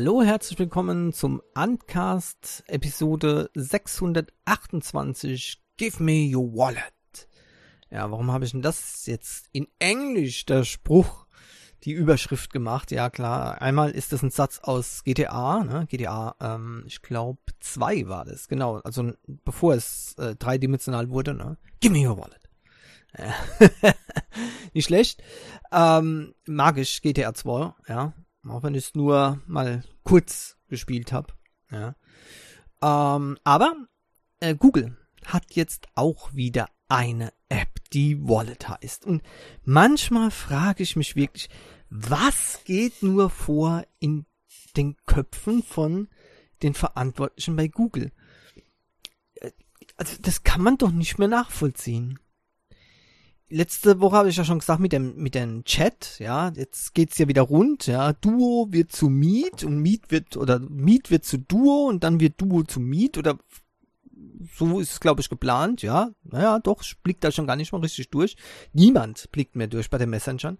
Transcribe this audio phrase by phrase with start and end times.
[0.00, 7.26] Hallo, herzlich willkommen zum Uncast Episode 628 Give me your wallet.
[7.90, 11.26] Ja, warum habe ich denn das jetzt in Englisch, der Spruch,
[11.82, 12.92] die Überschrift gemacht?
[12.92, 15.88] Ja, klar, einmal ist das ein Satz aus GTA, ne?
[15.90, 21.56] GTA, ähm, ich glaube 2 war das, genau, also bevor es äh, dreidimensional wurde, ne?
[21.80, 22.48] Give me your wallet.
[23.18, 23.34] Ja.
[24.74, 25.24] Nicht schlecht.
[25.72, 28.12] Ähm, mag ich GTA 2, ja.
[28.50, 31.32] Auch wenn ich es nur mal kurz gespielt habe.
[31.70, 31.94] Ja.
[32.82, 33.74] Ähm, aber
[34.40, 39.04] äh, Google hat jetzt auch wieder eine App, die Wallet heißt.
[39.06, 39.22] Und
[39.64, 41.48] manchmal frage ich mich wirklich,
[41.90, 44.26] was geht nur vor in
[44.76, 46.08] den Köpfen von
[46.62, 48.12] den Verantwortlichen bei Google?
[49.34, 49.52] Äh,
[49.96, 52.18] also das kann man doch nicht mehr nachvollziehen
[53.50, 57.18] letzte Woche habe ich ja schon gesagt mit dem mit dem Chat, ja, jetzt geht's
[57.18, 61.38] ja wieder rund, ja, Duo wird zu Meet und Meet wird oder Meet wird zu
[61.38, 63.38] Duo und dann wird Duo zu Meet oder
[64.54, 66.10] so ist es glaube ich geplant, ja.
[66.24, 68.36] Naja, doch, blickt da schon gar nicht mal richtig durch.
[68.72, 70.58] Niemand blickt mehr durch bei den Messengern.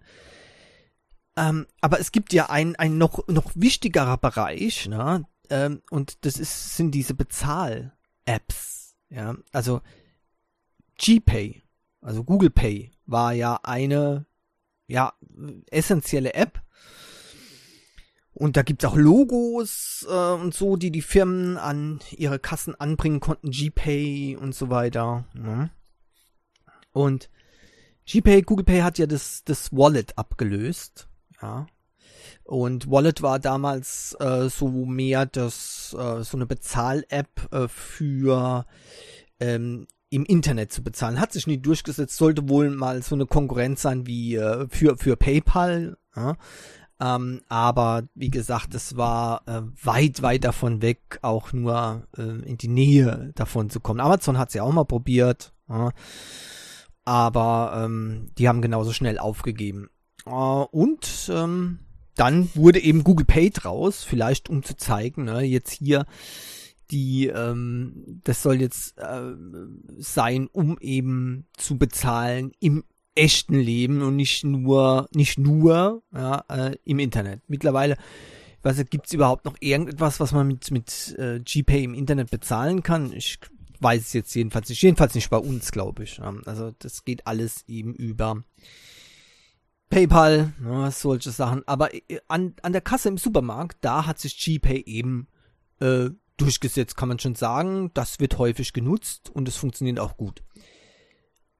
[1.37, 5.25] Ähm, aber es gibt ja ein ein noch noch wichtigerer Bereich, ne?
[5.49, 7.93] Ähm, und das ist sind diese Bezahl
[8.25, 9.35] Apps, ja.
[9.51, 9.81] Also
[10.97, 11.63] GPay
[12.01, 14.25] also Google Pay war ja eine
[14.87, 15.13] ja
[15.71, 16.61] essentielle App.
[18.33, 23.19] Und da gibt's auch Logos äh, und so, die die Firmen an ihre Kassen anbringen
[23.19, 25.25] konnten, GPay und so weiter.
[25.33, 25.71] Ne?
[26.93, 27.29] Und
[28.05, 31.09] GPay, Google Pay hat ja das, das Wallet abgelöst.
[31.41, 31.67] Ja.
[32.43, 38.65] Und Wallet war damals äh, so mehr das, äh, so eine Bezahl-App äh, für
[39.39, 41.19] ähm, im Internet zu bezahlen.
[41.19, 45.15] Hat sich nie durchgesetzt, sollte wohl mal so eine Konkurrenz sein wie äh, für, für
[45.15, 45.97] PayPal.
[46.15, 46.35] Ja?
[46.99, 52.57] Ähm, aber wie gesagt, es war äh, weit, weit davon weg, auch nur äh, in
[52.57, 53.99] die Nähe davon zu kommen.
[53.99, 55.91] Amazon hat es ja auch mal probiert, ja?
[57.05, 59.89] aber ähm, die haben genauso schnell aufgegeben.
[60.25, 61.79] Äh, und ähm,
[62.15, 66.05] dann wurde eben Google Pay draus, vielleicht um zu zeigen, ne, jetzt hier
[66.91, 69.33] die ähm, das soll jetzt äh,
[69.97, 72.83] sein, um eben zu bezahlen im
[73.15, 77.41] echten Leben und nicht nur nicht nur ja, äh, im Internet.
[77.47, 77.97] Mittlerweile
[78.61, 82.83] was gibt es überhaupt noch irgendetwas, was man mit mit äh, GPay im Internet bezahlen
[82.83, 83.13] kann?
[83.13, 83.39] Ich
[83.79, 84.81] weiß es jetzt jedenfalls nicht.
[84.81, 86.21] Jedenfalls nicht bei uns, glaube ich.
[86.45, 88.43] Also das geht alles eben über
[89.89, 91.67] PayPal, ja, solche Sachen.
[91.67, 95.27] Aber äh, an, an der Kasse im Supermarkt, da hat sich GPay eben
[95.79, 96.09] äh,
[96.41, 97.91] durchgesetzt, kann man schon sagen.
[97.93, 100.43] Das wird häufig genutzt und es funktioniert auch gut.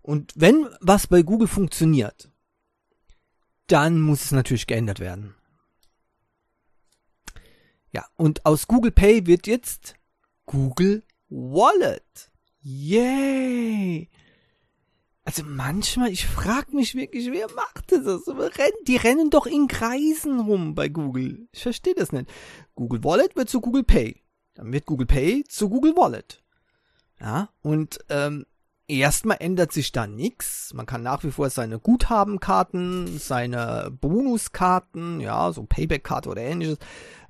[0.01, 2.31] Und wenn was bei Google funktioniert,
[3.67, 5.35] dann muss es natürlich geändert werden.
[7.91, 9.95] Ja, und aus Google Pay wird jetzt
[10.45, 12.31] Google Wallet.
[12.61, 14.09] Yay!
[15.23, 18.23] Also manchmal, ich frage mich wirklich, wer macht das?
[18.87, 21.47] Die rennen doch in Kreisen rum bei Google.
[21.51, 22.31] Ich verstehe das nicht.
[22.73, 24.23] Google Wallet wird zu Google Pay.
[24.59, 26.43] Dann wird Google Pay zu Google Wallet.
[27.21, 28.45] Ja, und ähm,
[28.87, 30.73] erstmal ändert sich da nichts.
[30.73, 36.77] Man kann nach wie vor seine Guthabenkarten, seine Bonuskarten, ja, so Payback-Karte oder ähnliches,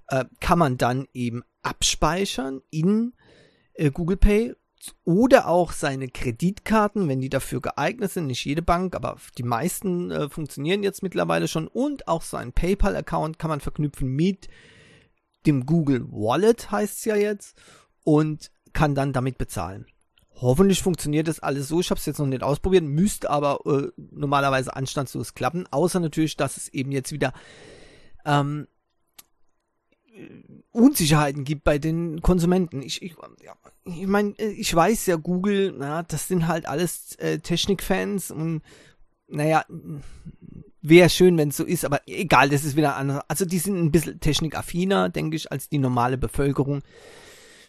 [0.08, 3.14] äh, kann man dann eben abspeichern in
[3.74, 4.56] äh, Google Pay
[5.04, 10.10] oder auch seine Kreditkarten, wenn die dafür geeignet sind, nicht jede Bank, aber die meisten
[10.10, 14.50] äh, funktionieren jetzt mittlerweile schon und auch seinen PayPal-Account kann man verknüpfen mit
[15.46, 17.58] dem Google Wallet heißt es ja jetzt
[18.04, 19.86] und kann dann damit bezahlen.
[20.42, 21.82] Hoffentlich funktioniert das alles so.
[21.82, 26.38] Ich habe es jetzt noch nicht ausprobiert, müsste aber äh, normalerweise anstandslos klappen, außer natürlich,
[26.38, 27.34] dass es eben jetzt wieder
[28.26, 28.68] ähm,
[30.72, 32.82] Unsicherheiten gibt bei den Konsumenten.
[32.82, 33.54] Ich, ich, ja,
[33.84, 38.62] ich meine, ich weiß ja, Google, na, das sind halt alles äh, Technikfans und
[39.28, 39.66] naja,
[40.82, 43.22] Wäre schön, wenn es so ist, aber egal, das ist wieder anders.
[43.28, 46.82] Also die sind ein bisschen technikaffiner, denke ich, als die normale Bevölkerung.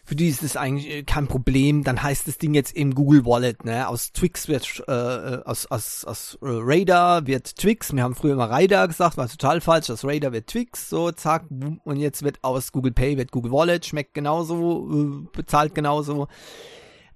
[0.03, 1.83] Für die ist das eigentlich äh, kein Problem.
[1.83, 3.65] Dann heißt das Ding jetzt eben Google Wallet.
[3.65, 3.87] Ne?
[3.87, 7.93] Aus Twix wird, äh, äh aus, aus, aus äh, Radar wird Twix.
[7.93, 9.89] Wir haben früher immer Radar gesagt, war total falsch.
[9.89, 11.45] Aus Radar wird Twix, so zack.
[11.83, 13.85] Und jetzt wird aus Google Pay wird Google Wallet.
[13.85, 16.27] Schmeckt genauso, bezahlt genauso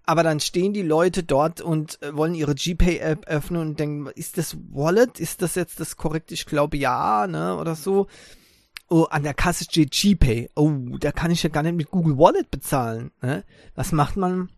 [0.05, 4.37] aber dann stehen die Leute dort und äh, wollen ihre GPay-App öffnen und denken, ist
[4.37, 5.19] das Wallet?
[5.19, 6.33] Ist das jetzt das korrekte?
[6.33, 8.07] Ich glaube ja, ne, oder so.
[8.87, 10.49] Oh, an der Kasse steht GPay.
[10.55, 13.11] Oh, da kann ich ja gar nicht mit Google Wallet bezahlen.
[13.21, 13.43] Ne?
[13.73, 14.49] Was macht man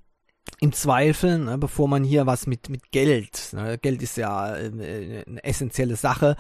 [0.60, 3.78] im Zweifel, ne, bevor man hier was mit, mit Geld, ne?
[3.78, 6.36] Geld ist ja äh, eine essentielle Sache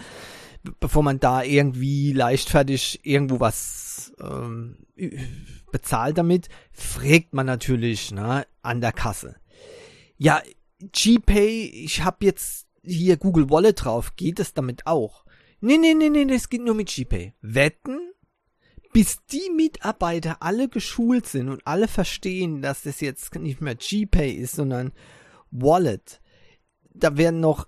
[0.80, 4.78] bevor man da irgendwie leichtfertig irgendwo was ähm,
[5.72, 9.36] bezahlt damit, fragt man natürlich ne, an der Kasse.
[10.18, 10.42] Ja,
[10.80, 15.25] GPay, ich habe jetzt hier Google Wallet drauf, geht es damit auch?
[15.60, 17.34] Nee, nee, nee, nee, das geht nur mit GPay.
[17.42, 18.00] Wetten?
[18.94, 24.31] Bis die Mitarbeiter alle geschult sind und alle verstehen, dass das jetzt nicht mehr GPay
[24.31, 24.92] ist, sondern
[25.52, 26.22] Wallet,
[26.94, 27.68] da werden noch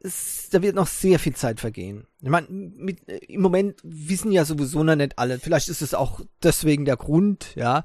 [0.00, 2.06] es, da wird noch sehr viel Zeit vergehen.
[2.20, 5.38] Ich meine, mit, im Moment wissen ja sowieso noch nicht alle.
[5.38, 7.84] Vielleicht ist es auch deswegen der Grund, ja,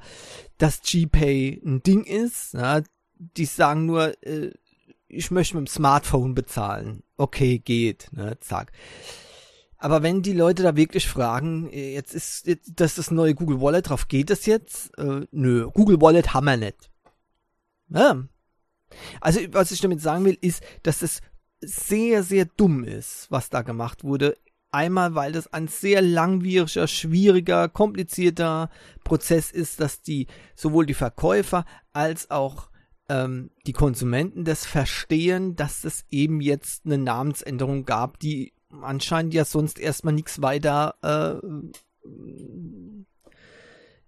[0.57, 2.53] dass GPay ein Ding ist.
[2.53, 2.81] Ja,
[3.17, 4.51] die sagen nur, äh,
[5.07, 7.03] ich möchte mit dem Smartphone bezahlen.
[7.17, 8.71] Okay, geht, ne, zack.
[9.77, 13.61] Aber wenn die Leute da wirklich fragen, äh, jetzt ist jetzt, das das neue Google
[13.61, 14.97] Wallet drauf, geht das jetzt?
[14.97, 16.91] Äh, nö, Google Wallet haben wir nicht.
[17.89, 18.23] Ja.
[19.21, 21.21] Also was ich damit sagen will, ist, dass es
[21.61, 24.37] sehr, sehr dumm ist, was da gemacht wurde.
[24.71, 28.69] Einmal, weil das ein sehr langwieriger, schwieriger, komplizierter
[29.03, 32.69] Prozess ist, dass die sowohl die Verkäufer als auch
[33.09, 39.43] ähm, die Konsumenten das verstehen, dass es eben jetzt eine Namensänderung gab, die anscheinend ja
[39.43, 41.45] sonst erstmal nichts weiter äh,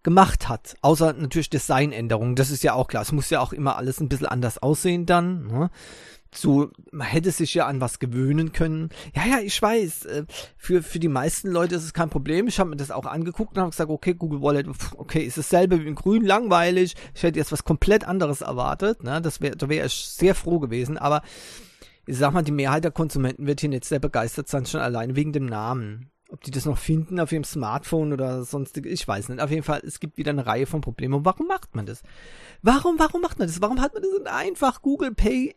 [0.03, 0.75] gemacht hat.
[0.81, 3.03] Außer natürlich Designänderungen, das ist ja auch klar.
[3.03, 5.47] Es muss ja auch immer alles ein bisschen anders aussehen dann.
[5.47, 5.69] Ne?
[6.37, 8.89] so, man hätte sich ja an was gewöhnen können.
[9.15, 10.25] Ja, ja, ich weiß, äh,
[10.57, 12.47] für, für die meisten Leute ist es kein Problem.
[12.47, 14.67] Ich habe mir das auch angeguckt und habe gesagt, okay, Google Wallet,
[14.97, 16.95] okay, ist dasselbe wie in Grün, langweilig.
[17.13, 19.03] Ich hätte jetzt was komplett anderes erwartet.
[19.03, 19.21] Ne?
[19.21, 20.97] Das wäre, da wäre ich sehr froh gewesen.
[20.97, 21.21] Aber
[22.05, 25.15] ich sag mal, die Mehrheit der Konsumenten wird hier nicht sehr begeistert sein, schon allein
[25.15, 26.09] wegen dem Namen.
[26.33, 29.39] Ob die das noch finden auf ihrem Smartphone oder sonstig, ich weiß nicht.
[29.39, 31.13] Auf jeden Fall, es gibt wieder eine Reihe von Problemen.
[31.13, 32.01] Und warum macht man das?
[32.63, 33.61] Warum, warum macht man das?
[33.61, 35.53] Warum hat man das einfach Google Pay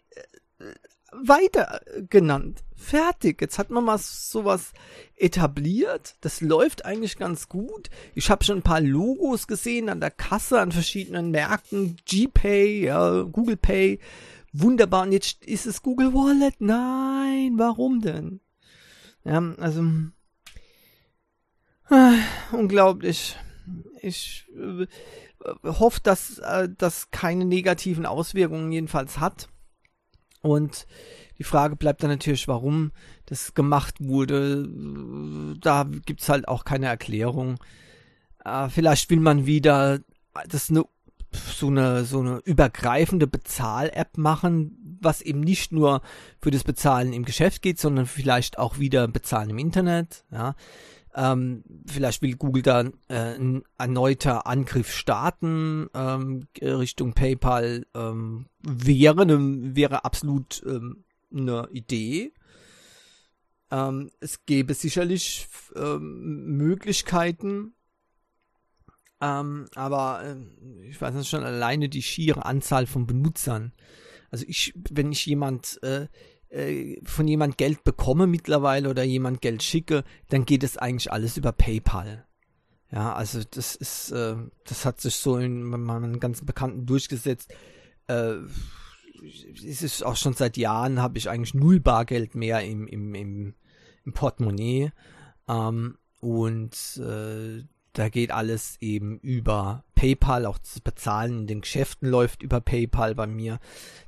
[0.60, 0.64] äh,
[1.12, 1.80] weiter
[2.10, 2.62] genannt.
[2.74, 3.40] Fertig.
[3.40, 4.72] Jetzt hat man mal sowas
[5.14, 6.16] etabliert.
[6.20, 7.88] Das läuft eigentlich ganz gut.
[8.14, 11.96] Ich habe schon ein paar Logos gesehen an der Kasse, an verschiedenen Märkten.
[12.04, 13.98] GPay, ja, Google Pay.
[14.52, 15.04] Wunderbar.
[15.04, 16.56] Und jetzt ist es Google Wallet.
[16.58, 18.40] Nein, warum denn?
[19.24, 20.10] Ja, also äh,
[22.52, 23.36] unglaublich.
[24.00, 24.86] Ich äh,
[25.64, 29.48] hoffe, dass äh, das keine negativen Auswirkungen jedenfalls hat.
[30.42, 30.86] Und
[31.38, 32.92] die Frage bleibt dann natürlich, warum
[33.26, 34.68] das gemacht wurde.
[35.60, 37.58] Da gibt's halt auch keine Erklärung.
[38.44, 40.00] Äh, vielleicht will man wieder
[40.48, 40.84] das eine,
[41.32, 46.00] so eine so eine übergreifende Bezahl-App machen, was eben nicht nur
[46.40, 50.24] für das Bezahlen im Geschäft geht, sondern vielleicht auch wieder Bezahlen im Internet.
[50.30, 50.54] Ja.
[51.18, 57.86] Ähm, vielleicht will Google da äh, ein erneuter Angriff starten ähm, Richtung PayPal.
[57.94, 61.04] Ähm, wäre, ne, wäre absolut ähm,
[61.34, 62.32] eine Idee.
[63.70, 67.74] Ähm, es gäbe sicherlich ähm, Möglichkeiten,
[69.20, 73.72] ähm, aber äh, ich weiß nicht schon alleine die schiere Anzahl von Benutzern.
[74.30, 76.08] Also ich, wenn ich jemand äh,
[76.50, 81.36] äh, von jemand Geld bekomme mittlerweile oder jemand Geld schicke, dann geht es eigentlich alles
[81.36, 82.26] über PayPal.
[82.90, 87.52] Ja, also das ist, äh, das hat sich so in meinen ganzen Bekannten durchgesetzt.
[88.06, 88.36] Äh,
[89.66, 93.54] es ist auch schon seit Jahren habe ich eigentlich null Bargeld mehr im, im, im,
[94.04, 94.92] im Portemonnaie.
[95.48, 102.08] Ähm, und äh, da geht alles eben über PayPal, auch das Bezahlen in den Geschäften
[102.08, 103.58] läuft über PayPal bei mir.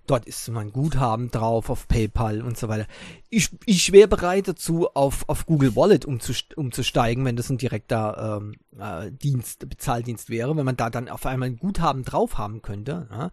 [0.06, 2.86] Dort ist mein Guthaben drauf auf PayPal und so weiter.
[3.30, 8.54] Ich, ich wäre bereit dazu, auf, auf Google Wallet umzusteigen, wenn das ein direkter ähm,
[8.78, 13.08] äh, Dienst, Bezahldienst wäre, wenn man da dann auf einmal ein Guthaben drauf haben könnte.
[13.10, 13.30] Ja?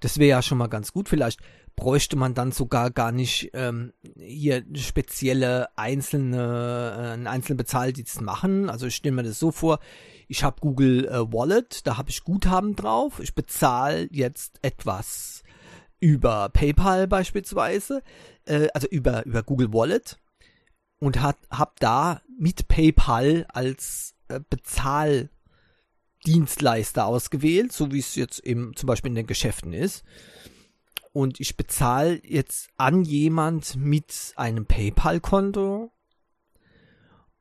[0.00, 1.08] Das wäre ja schon mal ganz gut.
[1.08, 1.40] Vielleicht
[1.74, 8.70] bräuchte man dann sogar gar nicht ähm, hier spezielle einzelne, äh, einen einzelnen Bezahldienst machen.
[8.70, 9.78] Also ich stelle mir das so vor,
[10.28, 15.42] ich habe Google äh, Wallet, da habe ich Guthaben drauf, ich bezahle jetzt etwas
[16.00, 18.02] über PayPal beispielsweise,
[18.44, 20.18] äh, also über, über Google Wallet
[21.00, 28.76] und hat, hab da mit PayPal als äh, Bezahldienstleister ausgewählt, so wie es jetzt eben
[28.76, 30.04] zum Beispiel in den Geschäften ist.
[31.12, 35.90] Und ich bezahle jetzt an jemand mit einem PayPal-Konto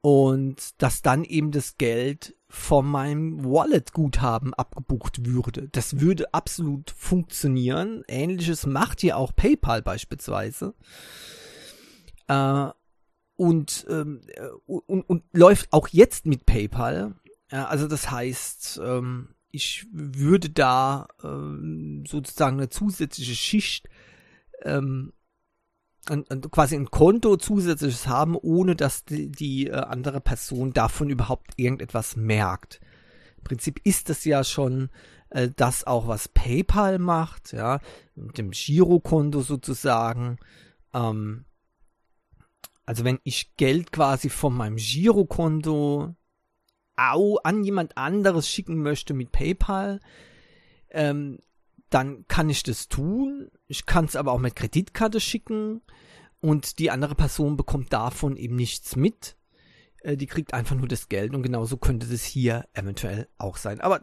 [0.08, 5.68] und dass dann eben das Geld von meinem Wallet-Guthaben abgebucht würde.
[5.68, 8.06] Das würde absolut funktionieren.
[8.08, 10.76] Ähnliches macht ja auch PayPal beispielsweise.
[12.30, 12.70] Äh,
[13.36, 14.22] und, ähm,
[14.66, 17.16] und, und läuft auch jetzt mit PayPal.
[17.50, 23.90] Äh, also das heißt, ähm, ich würde da ähm, sozusagen eine zusätzliche Schicht
[24.64, 25.12] ähm,
[26.10, 31.10] ein, ein, quasi ein Konto zusätzliches haben, ohne dass die, die äh, andere Person davon
[31.10, 32.80] überhaupt irgendetwas merkt.
[33.38, 34.90] Im Prinzip ist das ja schon
[35.30, 37.80] äh, das auch, was PayPal macht, ja,
[38.16, 40.38] mit dem Girokonto sozusagen.
[40.94, 41.46] Ähm,
[42.86, 46.16] also wenn ich Geld quasi von meinem Girokonto
[46.96, 50.00] au an jemand anderes schicken möchte mit PayPal,
[50.90, 51.40] ähm,
[51.90, 53.50] dann kann ich das tun.
[53.68, 55.82] Ich kann es aber auch mit Kreditkarte schicken
[56.40, 59.38] und die andere Person bekommt davon eben nichts mit.
[60.02, 63.82] Äh, die kriegt einfach nur das Geld und genauso könnte das hier eventuell auch sein.
[63.82, 64.02] Aber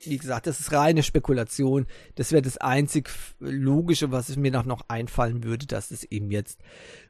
[0.00, 1.86] wie gesagt, das ist reine Spekulation.
[2.16, 6.60] Das wäre das einzig Logische, was mir noch einfallen würde, dass es eben jetzt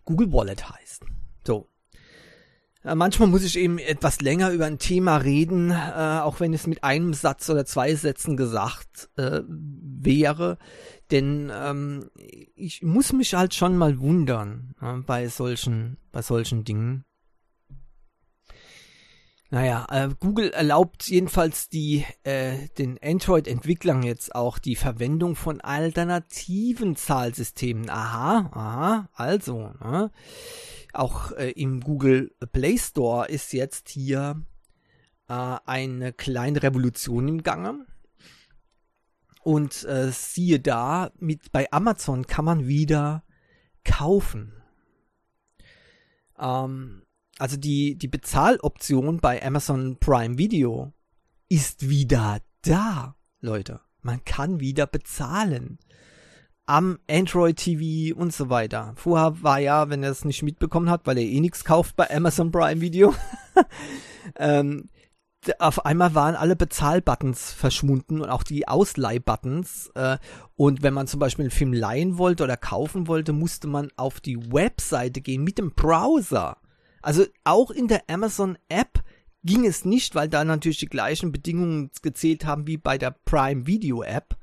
[0.05, 1.05] Google Wallet heißt.
[1.45, 1.69] So.
[2.87, 6.69] Äh, manchmal muss ich eben etwas länger über ein Thema reden, äh, auch wenn es
[6.69, 10.57] mit einem Satz oder zwei Sätzen gesagt äh, wäre.
[11.11, 12.11] Denn ähm,
[12.55, 17.05] ich muss mich halt schon mal wundern äh, bei solchen, bei solchen Dingen.
[19.51, 26.97] Naja, äh, Google erlaubt jedenfalls die, äh, den Android-Entwicklern jetzt auch die Verwendung von alternativen
[26.97, 27.89] Zahlsystemen.
[27.89, 30.11] Aha, aha, also, ne?
[30.99, 34.43] Auch äh, im Google Play Store ist jetzt hier
[35.29, 37.87] äh, eine kleine Revolution im Gange.
[39.43, 43.23] Und äh, siehe da, mit bei Amazon kann man wieder
[43.85, 44.53] kaufen.
[46.39, 47.03] Ähm,
[47.39, 50.93] also die, die Bezahloption bei Amazon Prime Video
[51.49, 53.81] ist wieder da, Leute.
[54.03, 55.79] Man kann wieder bezahlen.
[56.67, 58.93] Am Android TV und so weiter.
[58.97, 62.11] Vorher war ja, wenn er es nicht mitbekommen hat, weil er eh nichts kauft bei
[62.11, 63.15] Amazon Prime Video,
[64.37, 64.89] ähm,
[65.59, 69.91] auf einmal waren alle Bezahlbuttons verschwunden und auch die Ausleihbuttons.
[69.95, 70.19] Äh,
[70.57, 74.21] und wenn man zum Beispiel einen Film leihen wollte oder kaufen wollte, musste man auf
[74.21, 76.57] die Webseite gehen mit dem Browser.
[77.03, 79.03] Also auch in der Amazon App
[79.45, 83.67] ging es nicht, weil da natürlich die gleichen Bedingungen gezählt haben wie bei der Prime
[83.67, 84.37] Video App.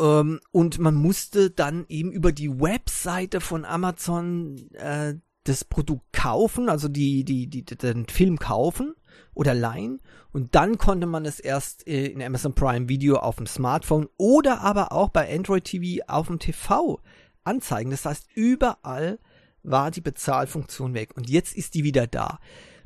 [0.00, 5.14] Ähm, und man musste dann eben über die Webseite von Amazon äh,
[5.44, 8.94] das Produkt kaufen, also die, die, die, den Film kaufen
[9.34, 10.00] oder leihen.
[10.32, 14.60] Und dann konnte man es erst äh, in Amazon Prime Video auf dem Smartphone oder
[14.60, 17.00] aber auch bei Android TV auf dem TV
[17.44, 17.90] anzeigen.
[17.90, 19.18] Das heißt, überall
[19.62, 22.38] war die Bezahlfunktion weg und jetzt ist die wieder da.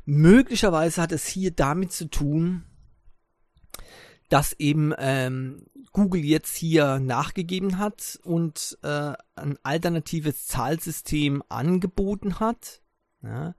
[0.05, 2.63] Möglicherweise hat es hier damit zu tun,
[4.29, 12.81] dass eben ähm, Google jetzt hier nachgegeben hat und äh, ein alternatives Zahlsystem angeboten hat.
[13.21, 13.55] Ja.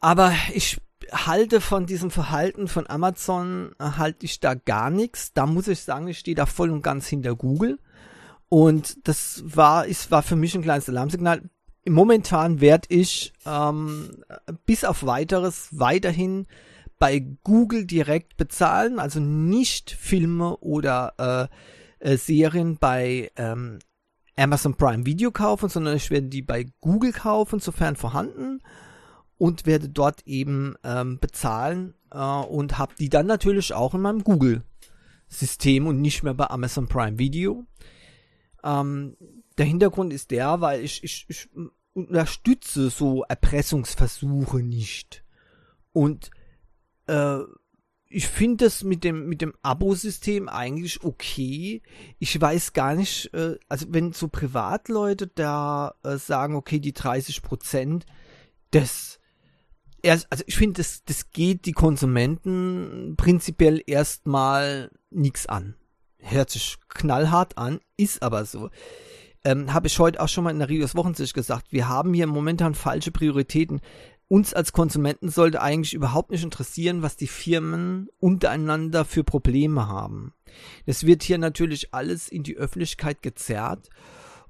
[0.00, 0.80] Aber ich
[1.12, 5.32] halte von diesem Verhalten von Amazon, halte ich da gar nichts.
[5.32, 7.78] Da muss ich sagen, ich stehe da voll und ganz hinter Google.
[8.48, 11.42] Und das war, ist, war für mich ein kleines Alarmsignal.
[11.86, 14.24] Momentan werde ich ähm,
[14.66, 16.46] bis auf weiteres weiterhin
[16.98, 21.48] bei Google direkt bezahlen, also nicht Filme oder
[22.00, 23.78] äh, äh, Serien bei ähm,
[24.36, 28.60] Amazon Prime Video kaufen, sondern ich werde die bei Google kaufen, sofern vorhanden,
[29.36, 34.24] und werde dort eben ähm, bezahlen äh, und habe die dann natürlich auch in meinem
[34.24, 34.62] Google
[35.28, 37.64] System und nicht mehr bei Amazon Prime Video.
[38.64, 39.16] Ähm,
[39.58, 41.48] der Hintergrund ist der, weil ich, ich, ich
[41.92, 45.24] unterstütze so Erpressungsversuche nicht.
[45.92, 46.30] Und
[47.08, 47.40] äh,
[48.10, 51.82] ich finde das mit dem mit dem Abo-System eigentlich okay.
[52.18, 57.42] Ich weiß gar nicht, äh, also wenn so Privatleute da äh, sagen, okay, die 30
[57.42, 58.06] Prozent,
[58.70, 59.18] das
[60.04, 65.74] also ich finde, das, das geht die Konsumenten prinzipiell erstmal nichts an
[66.18, 68.70] hört sich knallhart an, ist aber so.
[69.44, 72.26] Ähm, Habe ich heute auch schon mal in der Rios Wochensicht gesagt, wir haben hier
[72.26, 73.80] momentan falsche Prioritäten.
[74.28, 80.34] Uns als Konsumenten sollte eigentlich überhaupt nicht interessieren, was die Firmen untereinander für Probleme haben.
[80.84, 83.88] Es wird hier natürlich alles in die Öffentlichkeit gezerrt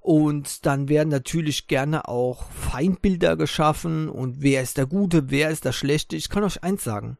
[0.00, 5.64] und dann werden natürlich gerne auch Feindbilder geschaffen und wer ist der Gute, wer ist
[5.64, 6.16] der Schlechte.
[6.16, 7.16] Ich kann euch eins sagen.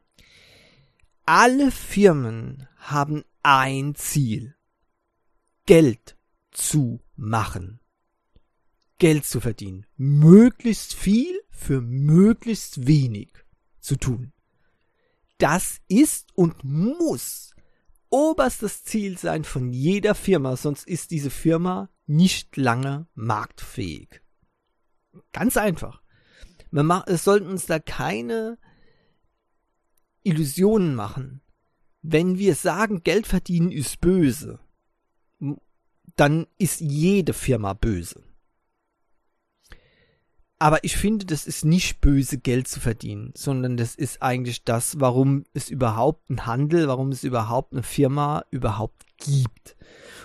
[1.25, 4.55] Alle Firmen haben ein Ziel.
[5.65, 6.17] Geld
[6.51, 7.79] zu machen.
[8.97, 9.85] Geld zu verdienen.
[9.95, 13.29] Möglichst viel für möglichst wenig
[13.79, 14.33] zu tun.
[15.37, 17.53] Das ist und muss
[18.09, 24.21] oberstes Ziel sein von jeder Firma, sonst ist diese Firma nicht lange marktfähig.
[25.31, 26.01] Ganz einfach.
[26.71, 28.57] Machen, es sollten uns da keine
[30.23, 31.41] Illusionen machen
[32.01, 34.59] wenn wir sagen, Geld verdienen ist böse,
[36.15, 38.23] dann ist jede Firma böse.
[40.59, 44.99] Aber ich finde, das ist nicht böse, Geld zu verdienen, sondern das ist eigentlich das,
[44.99, 49.77] warum es überhaupt einen Handel, warum es überhaupt eine Firma überhaupt gibt.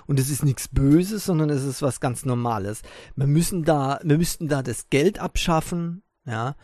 [0.07, 2.83] Und es ist nichts Böses, sondern es ist was ganz Normales.
[3.14, 6.57] Wir müssen da, wir müssten da das Geld abschaffen, ja,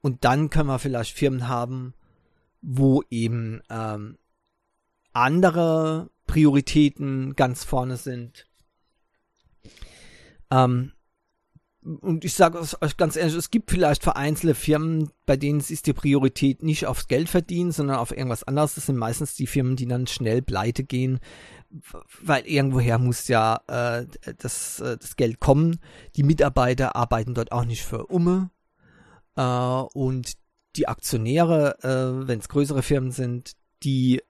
[0.00, 1.94] und dann können wir vielleicht Firmen haben,
[2.60, 4.16] wo eben ähm,
[5.12, 8.46] andere Prioritäten ganz vorne sind.
[10.50, 10.92] Ähm,
[11.82, 15.92] und ich sage euch ganz ehrlich, es gibt vielleicht vereinzelte Firmen, bei denen ist die
[15.92, 18.74] Priorität nicht aufs Geld verdienen, sondern auf irgendwas anderes.
[18.74, 21.18] Das sind meistens die Firmen, die dann schnell pleite gehen,
[22.22, 24.06] weil irgendwoher muss ja äh,
[24.38, 25.80] das, äh, das Geld kommen.
[26.14, 28.50] Die Mitarbeiter arbeiten dort auch nicht für Umme.
[29.36, 30.34] Äh, und
[30.76, 34.22] die Aktionäre, äh, wenn es größere Firmen sind, die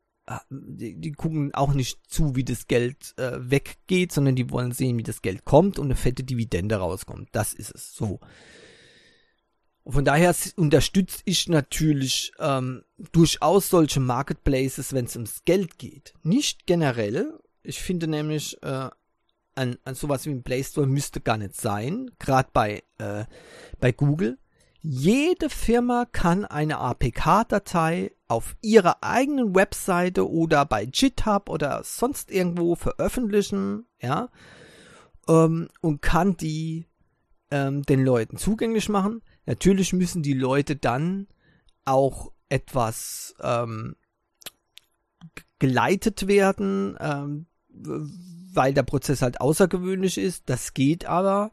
[0.51, 4.99] die, die gucken auch nicht zu, wie das Geld äh, weggeht, sondern die wollen sehen,
[4.99, 7.29] wie das Geld kommt und eine fette Dividende rauskommt.
[7.33, 8.21] Das ist es so.
[9.85, 16.15] Von daher unterstütze ich natürlich ähm, durchaus solche Marketplaces, wenn es ums Geld geht.
[16.23, 17.39] Nicht generell.
[17.65, 18.91] Ich finde nämlich, äh,
[19.55, 23.25] an, an sowas wie ein Play Store müsste gar nicht sein, gerade bei, äh,
[23.81, 24.39] bei Google.
[24.83, 32.75] Jede Firma kann eine APK-Datei auf ihrer eigenen Webseite oder bei GitHub oder sonst irgendwo
[32.75, 34.29] veröffentlichen, ja,
[35.29, 36.89] ähm, und kann die
[37.53, 39.23] ähm, den Leuten zugänglich machen.
[39.47, 41.29] Natürlich müssen die Leute dann
[41.85, 43.95] auch etwas ähm,
[45.61, 50.51] geleitet werden, ähm, weil der Prozess halt außergewöhnlich ist.
[50.51, 51.53] Das geht aber.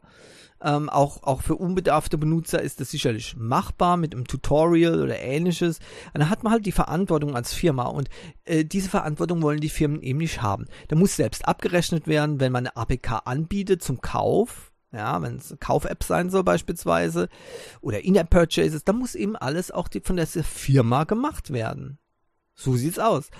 [0.62, 5.78] Ähm, auch, auch für unbedarfte Benutzer ist das sicherlich machbar mit einem Tutorial oder ähnliches.
[6.12, 8.10] Und dann hat man halt die Verantwortung als Firma und
[8.44, 10.66] äh, diese Verantwortung wollen die Firmen eben nicht haben.
[10.88, 14.72] Da muss selbst abgerechnet werden, wenn man eine APK anbietet zum Kauf.
[14.92, 17.28] Ja, wenn es eine Kauf-App sein soll beispielsweise
[17.80, 21.98] oder In-App-Purchases, dann muss eben alles auch die, von der Firma gemacht werden.
[22.56, 23.30] So sieht's aus.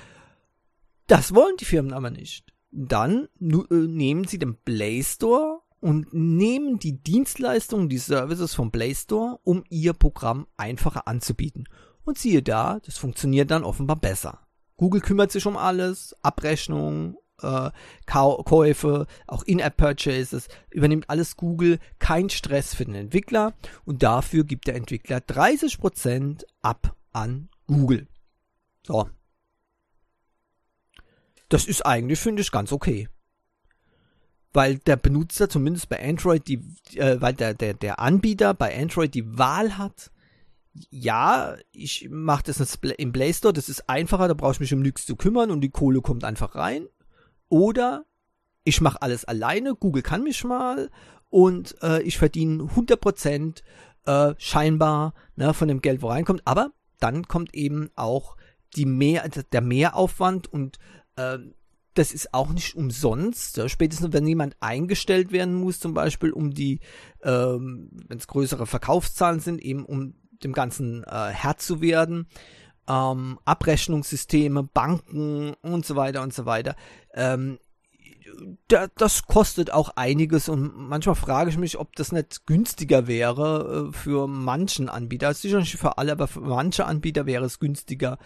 [1.08, 2.54] Das wollen die Firmen aber nicht.
[2.70, 8.94] Dann äh, nehmen sie den Play Store und nehmen die Dienstleistungen, die Services vom Play
[8.94, 11.64] Store, um ihr Programm einfacher anzubieten.
[12.04, 14.46] Und siehe da, das funktioniert dann offenbar besser.
[14.76, 17.70] Google kümmert sich um alles, Abrechnung, äh,
[18.06, 24.76] Käufe, auch In-App-Purchases, übernimmt alles Google, kein Stress für den Entwickler und dafür gibt der
[24.76, 28.06] Entwickler 30% ab an Google.
[28.86, 29.08] So.
[31.48, 33.08] Das ist eigentlich, finde ich, ganz okay
[34.52, 36.62] weil der Benutzer zumindest bei Android die,
[36.94, 40.10] äh, weil der, der, der Anbieter bei Android die Wahl hat,
[40.90, 44.80] ja, ich mache das im Play Store, das ist einfacher, da brauche ich mich um
[44.80, 46.86] nichts zu kümmern und die Kohle kommt einfach rein.
[47.48, 48.04] Oder
[48.64, 50.90] ich mache alles alleine, Google kann mich mal
[51.28, 53.62] und äh, ich verdiene 100%
[54.06, 56.42] äh, scheinbar ne, von dem Geld, wo reinkommt.
[56.44, 58.36] Aber dann kommt eben auch
[58.76, 60.78] die mehr, der Mehraufwand und
[61.16, 61.38] äh,
[61.94, 63.60] das ist auch nicht umsonst.
[63.68, 66.80] Spätestens wenn jemand eingestellt werden muss, zum Beispiel um die,
[67.22, 72.26] ähm, wenn es größere Verkaufszahlen sind, eben um dem Ganzen äh, Herr zu werden.
[72.88, 76.76] Ähm, Abrechnungssysteme, Banken und so weiter und so weiter.
[77.14, 77.58] Ähm,
[78.68, 83.88] da, das kostet auch einiges und manchmal frage ich mich, ob das nicht günstiger wäre
[83.88, 85.34] äh, für manchen Anbieter.
[85.34, 88.18] Sicher nicht für alle, aber für manche Anbieter wäre es günstiger,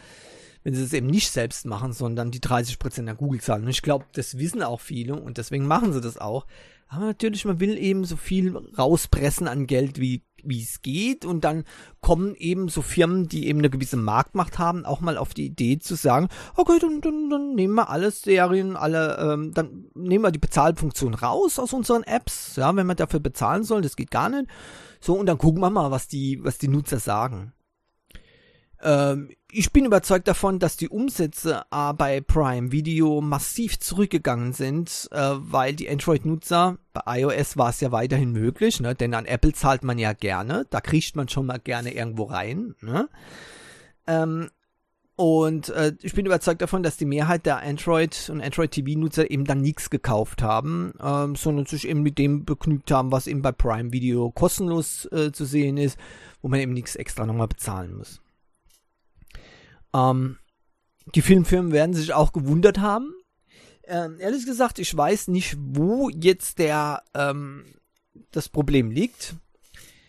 [0.64, 3.64] wenn sie es eben nicht selbst machen, sondern die 30% an Google zahlen.
[3.64, 6.46] Und ich glaube, das wissen auch viele und deswegen machen sie das auch.
[6.88, 11.44] Aber natürlich, man will eben so viel rauspressen an Geld, wie wie es geht und
[11.44, 11.64] dann
[12.00, 15.78] kommen eben so Firmen, die eben eine gewisse Marktmacht haben, auch mal auf die Idee
[15.78, 20.32] zu sagen, okay, dann, dann, dann nehmen wir alle Serien, alle, ähm, dann nehmen wir
[20.32, 24.28] die Bezahlfunktion raus aus unseren Apps, ja, wenn wir dafür bezahlen sollen, das geht gar
[24.28, 24.48] nicht.
[25.00, 27.52] So, und dann gucken wir mal, was die, was die Nutzer sagen.
[28.84, 35.08] Ähm, ich bin überzeugt davon, dass die Umsätze äh, bei Prime Video massiv zurückgegangen sind,
[35.10, 39.54] äh, weil die Android-Nutzer, bei iOS war es ja weiterhin möglich, ne, denn an Apple
[39.54, 42.74] zahlt man ja gerne, da kriecht man schon mal gerne irgendwo rein.
[42.82, 43.08] Ne?
[44.06, 44.50] Ähm,
[45.16, 49.60] und äh, ich bin überzeugt davon, dass die Mehrheit der Android- und Android-TV-Nutzer eben dann
[49.60, 53.92] nichts gekauft haben, ähm, sondern sich eben mit dem begnügt haben, was eben bei Prime
[53.92, 55.96] Video kostenlos äh, zu sehen ist,
[56.42, 58.20] wo man eben nichts extra nochmal bezahlen muss.
[59.94, 60.38] Ähm,
[61.14, 63.14] die Filmfirmen werden sich auch gewundert haben.
[63.86, 67.64] Ähm, ehrlich gesagt, ich weiß nicht, wo jetzt der ähm,
[68.30, 69.36] das Problem liegt.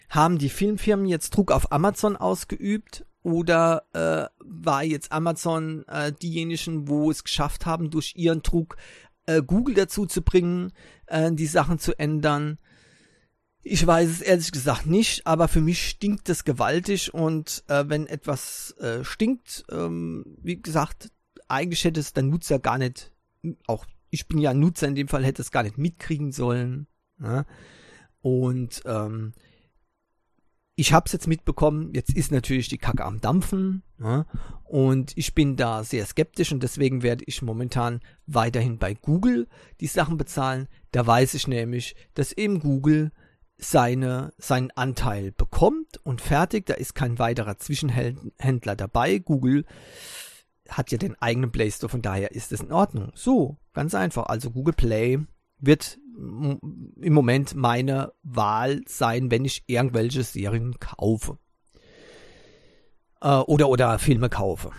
[0.09, 6.87] Haben die Filmfirmen jetzt Druck auf Amazon ausgeübt oder äh, war jetzt Amazon äh, diejenigen,
[6.87, 8.77] wo es geschafft haben, durch ihren Druck
[9.25, 10.71] äh, Google dazu zu bringen,
[11.07, 12.59] äh, die Sachen zu ändern?
[13.67, 18.05] Ich weiß es ehrlich gesagt nicht, aber für mich stinkt es gewaltig und äh, wenn
[18.05, 21.11] etwas äh, stinkt, ähm, wie gesagt,
[21.47, 23.11] eigentlich hätte es der Nutzer gar nicht,
[23.65, 26.85] auch ich bin ja Nutzer in dem Fall, hätte es gar nicht mitkriegen sollen.
[27.17, 27.47] Ne?
[28.21, 29.33] Und ähm,
[30.75, 34.27] ich habe es jetzt mitbekommen, jetzt ist natürlich die Kacke am Dampfen ja,
[34.65, 39.47] und ich bin da sehr skeptisch und deswegen werde ich momentan weiterhin bei Google
[39.79, 40.67] die Sachen bezahlen.
[40.91, 43.11] Da weiß ich nämlich, dass eben Google
[43.57, 46.65] seine, seinen Anteil bekommt und fertig.
[46.65, 49.19] Da ist kein weiterer Zwischenhändler dabei.
[49.19, 49.65] Google
[50.69, 53.11] hat ja den eigenen Play Store, von daher ist es in Ordnung.
[53.15, 54.25] So, ganz einfach.
[54.25, 55.19] Also Google Play
[55.59, 61.37] wird im Moment meine Wahl sein, wenn ich irgendwelche Serien kaufe.
[63.21, 64.71] Äh, oder, oder Filme kaufe.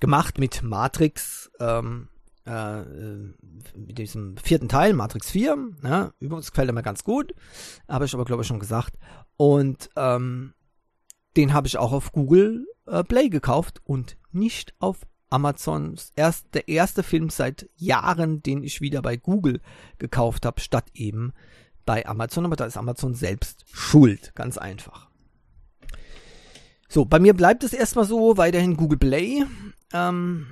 [0.00, 2.08] Gemacht mit Matrix, ähm,
[2.44, 2.82] äh,
[3.76, 5.56] mit diesem vierten Teil, Matrix 4.
[5.82, 6.12] Ne?
[6.18, 7.34] Übrigens gefällt er mir ganz gut.
[7.88, 8.94] Habe ich aber, glaube ich, schon gesagt.
[9.36, 10.54] Und ähm,
[11.36, 16.68] den habe ich auch auf Google äh, Play gekauft und nicht auf Amazons erst der
[16.68, 19.60] erste Film seit Jahren, den ich wieder bei Google
[19.98, 21.32] gekauft habe, statt eben
[21.86, 22.44] bei Amazon.
[22.44, 25.08] Aber da ist Amazon selbst schuld, ganz einfach.
[26.88, 29.44] So, bei mir bleibt es erstmal so, weiterhin Google Play.
[29.94, 30.46] Ähm,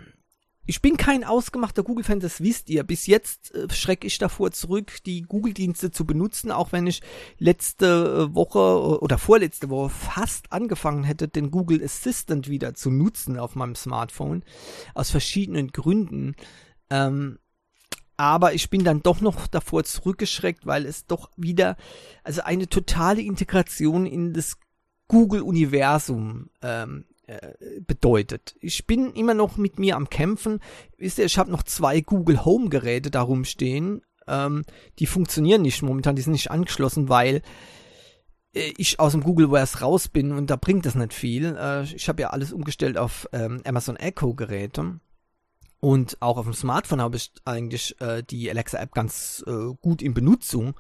[0.71, 2.85] ich bin kein ausgemachter Google-Fan, das wisst ihr.
[2.85, 7.03] Bis jetzt äh, schrecke ich davor zurück, die Google-Dienste zu benutzen, auch wenn ich
[7.39, 12.93] letzte äh, Woche äh, oder vorletzte Woche fast angefangen hätte, den Google Assistant wieder zu
[12.93, 14.45] nutzen auf meinem Smartphone.
[14.95, 16.37] Aus verschiedenen Gründen.
[16.89, 17.41] Ähm,
[18.17, 21.77] aber ich bin dann doch noch davor zurückgeschreckt, weil es doch wieder,
[22.23, 24.57] also eine totale Integration in das
[25.09, 27.10] Google-Universum ähm, äh,
[27.87, 28.57] bedeutet.
[28.61, 30.61] Ich bin immer noch mit mir am Kämpfen.
[30.99, 34.03] Wisst ihr, ich habe noch zwei Google Home Geräte darum stehen.
[34.27, 34.65] Ähm,
[34.99, 37.43] die funktionieren nicht momentan, die sind nicht angeschlossen, weil
[38.55, 41.57] äh, ich aus dem Google Wears raus bin und da bringt das nicht viel.
[41.59, 45.01] Äh, ich habe ja alles umgestellt auf ähm, Amazon Echo Geräte.
[45.81, 50.03] Und auch auf dem Smartphone habe ich eigentlich äh, die Alexa App ganz äh, gut
[50.03, 50.75] in Benutzung.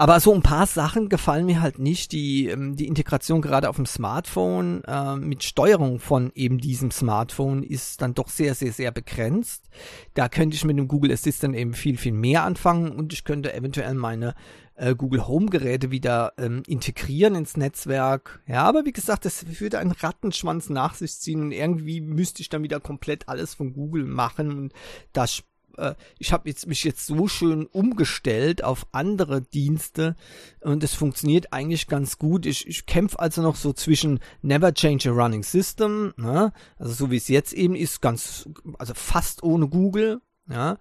[0.00, 2.12] Aber so ein paar Sachen gefallen mir halt nicht.
[2.12, 7.64] Die, ähm, die Integration gerade auf dem Smartphone äh, mit Steuerung von eben diesem Smartphone
[7.64, 9.68] ist dann doch sehr, sehr, sehr begrenzt.
[10.14, 13.52] Da könnte ich mit dem Google Assistant eben viel, viel mehr anfangen und ich könnte
[13.52, 14.36] eventuell meine
[14.76, 18.40] äh, Google Home Geräte wieder ähm, integrieren ins Netzwerk.
[18.46, 22.48] Ja, aber wie gesagt, das würde einen Rattenschwanz nach sich ziehen und irgendwie müsste ich
[22.48, 24.72] dann wieder komplett alles von Google machen und
[25.12, 25.42] das
[25.78, 30.16] äh, ich habe jetzt mich jetzt so schön umgestellt auf andere Dienste
[30.60, 32.46] und es funktioniert eigentlich ganz gut.
[32.46, 36.52] Ich, ich kämpfe also noch so zwischen Never Change a Running System, ne?
[36.78, 40.78] also so wie es jetzt eben ist, ganz, also fast ohne Google, ja,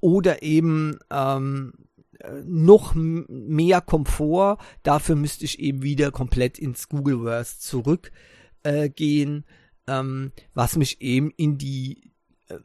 [0.00, 1.72] oder eben ähm,
[2.44, 4.58] noch mehr Komfort.
[4.82, 9.44] Dafür müsste ich eben wieder komplett ins Googleverse zurückgehen,
[9.86, 12.11] äh, ähm, was mich eben in die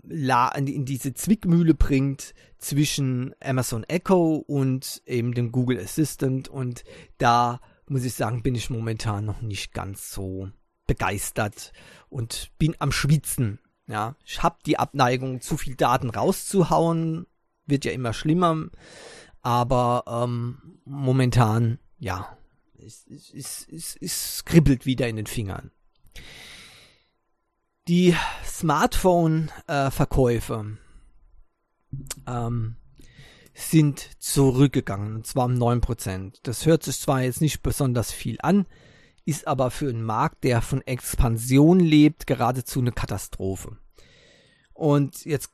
[0.07, 6.83] in diese Zwickmühle bringt zwischen Amazon Echo und eben dem Google Assistant und
[7.17, 10.49] da muss ich sagen, bin ich momentan noch nicht ganz so
[10.87, 11.71] begeistert
[12.09, 13.59] und bin am Schwitzen.
[13.87, 17.25] Ja, ich habe die Abneigung, zu viel Daten rauszuhauen,
[17.65, 18.67] wird ja immer schlimmer,
[19.41, 22.37] aber ähm, momentan, ja,
[22.77, 25.71] es, es, es, es kribbelt wieder in den Fingern.
[27.87, 30.77] Die Smartphone-Verkäufe
[32.27, 32.75] ähm,
[33.53, 36.39] sind zurückgegangen, und zwar um 9%.
[36.43, 38.65] Das hört sich zwar jetzt nicht besonders viel an,
[39.23, 43.77] ist aber für einen Markt, der von Expansion lebt, geradezu eine Katastrophe.
[44.73, 45.51] Und jetzt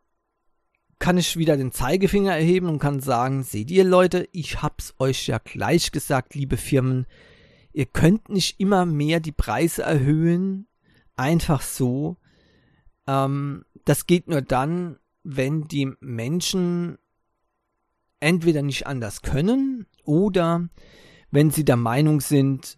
[0.98, 5.28] kann ich wieder den Zeigefinger erheben und kann sagen, seht ihr Leute, ich hab's euch
[5.28, 7.06] ja gleich gesagt, liebe Firmen,
[7.74, 10.66] ihr könnt nicht immer mehr die Preise erhöhen,
[11.16, 12.18] einfach so,
[13.08, 16.98] ähm, das geht nur dann, wenn die Menschen
[18.20, 20.70] entweder nicht anders können oder
[21.32, 22.78] wenn sie der Meinung sind,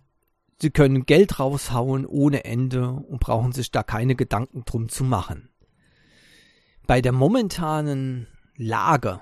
[0.59, 5.49] sie können Geld raushauen ohne Ende und brauchen sich da keine Gedanken drum zu machen.
[6.87, 9.21] Bei der momentanen Lage,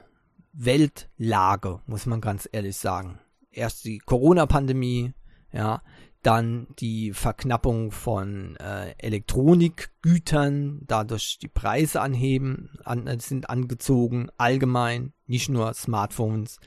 [0.51, 5.13] Weltlage, muss man ganz ehrlich sagen, erst die Corona-Pandemie,
[5.51, 5.81] ja,
[6.23, 15.13] dann die Verknappung von äh, Elektronikgütern, dadurch die Preise anheben, an, äh, sind angezogen, allgemein,
[15.27, 16.59] nicht nur Smartphones.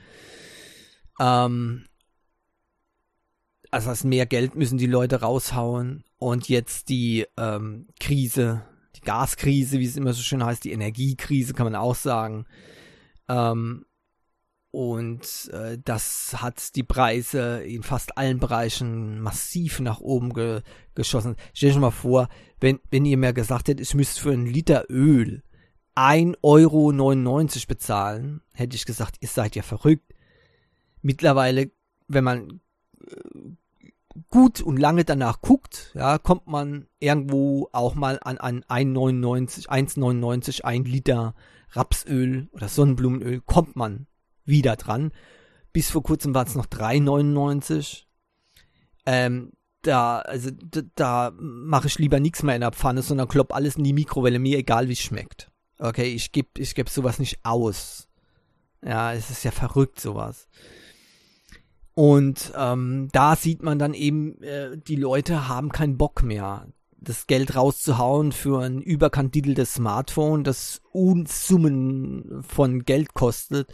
[1.19, 1.85] Ähm,
[3.71, 8.63] also das mehr Geld müssen die Leute raushauen und jetzt die ähm, Krise,
[8.95, 12.45] die Gaskrise, wie es immer so schön heißt, die Energiekrise kann man auch sagen.
[13.27, 13.86] Ähm,
[14.71, 20.61] und äh, das hat die Preise in fast allen Bereichen massiv nach oben ge
[20.93, 21.35] geschossen.
[21.53, 22.27] Stell dir mal vor,
[22.59, 25.43] wenn, wenn ihr mir gesagt hättet, ich müsste für einen Liter Öl
[25.95, 26.91] 1,99 Euro
[27.67, 30.13] bezahlen, hätte ich gesagt, ihr seid ja verrückt.
[31.01, 31.71] Mittlerweile,
[32.07, 32.61] wenn man
[33.09, 33.51] äh,
[34.29, 40.63] gut und lange danach guckt, ja, kommt man irgendwo auch mal an, an 1,99, 1,99
[40.63, 41.35] ein Liter
[41.71, 44.07] Rapsöl oder Sonnenblumenöl, kommt man
[44.47, 45.11] wieder dran.
[45.73, 48.03] Bis vor kurzem waren es noch 3,99.
[49.05, 49.51] Ähm,
[49.83, 53.75] da, also, da, da mache ich lieber nichts mehr in der Pfanne, sondern klopp alles
[53.75, 55.51] in die Mikrowelle, mir egal wie es schmeckt.
[55.79, 58.07] Okay, ich gebe ich geb sowas nicht aus.
[58.83, 60.47] Ja, es ist ja verrückt, sowas.
[61.93, 66.67] Und ähm, da sieht man dann eben, äh, die Leute haben keinen Bock mehr,
[66.99, 73.73] das Geld rauszuhauen für ein überkandideltes Smartphone, das Unsummen von Geld kostet.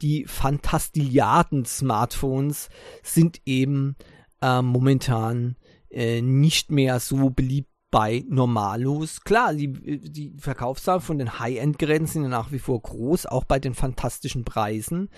[0.00, 2.70] Die Fantastilliarden Smartphones
[3.02, 3.96] sind eben
[4.40, 5.56] äh, momentan
[5.90, 9.20] äh, nicht mehr so beliebt bei Normalos.
[9.20, 13.74] Klar, die, die Verkaufszahlen von den High-End-Geräten sind nach wie vor groß, auch bei den
[13.74, 15.10] fantastischen Preisen.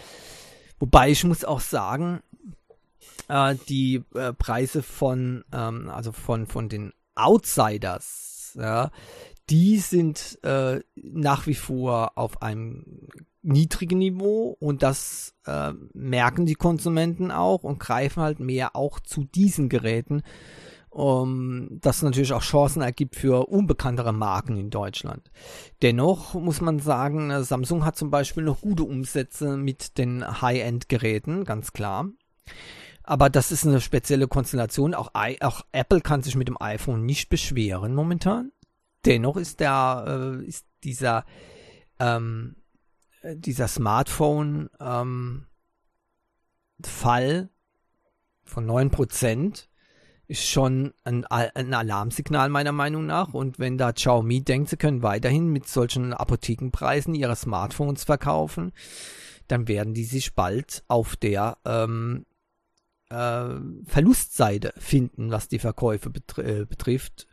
[0.80, 2.20] Wobei ich muss auch sagen,
[3.28, 8.90] äh, die äh, Preise von, ähm, also von, von den Outsiders, ja,
[9.50, 13.08] die sind äh, nach wie vor auf einem
[13.42, 19.24] niedrigen Niveau und das äh, merken die Konsumenten auch und greifen halt mehr auch zu
[19.24, 20.22] diesen Geräten,
[20.88, 25.30] um, das natürlich auch Chancen ergibt für unbekanntere Marken in Deutschland.
[25.82, 31.44] Dennoch muss man sagen, äh, Samsung hat zum Beispiel noch gute Umsätze mit den High-End-Geräten,
[31.44, 32.08] ganz klar.
[33.04, 34.94] Aber das ist eine spezielle Konstellation.
[34.94, 38.50] Auch, I auch Apple kann sich mit dem iPhone nicht beschweren momentan.
[39.04, 41.26] Dennoch ist der, äh, ist dieser,
[41.98, 42.56] ähm,
[43.22, 45.46] dieser Smartphone ähm,
[46.82, 47.50] Fall
[48.42, 49.68] von 9%
[50.26, 53.34] ist schon ein, ein, Alarmsignal meiner Meinung nach.
[53.34, 58.72] Und wenn da Xiaomi denkt, sie können weiterhin mit solchen Apothekenpreisen ihre Smartphones verkaufen,
[59.48, 62.24] dann werden die sich bald auf der ähm,
[63.14, 67.26] äh, Verlustseite finden, was die Verkäufe betr äh, betrifft.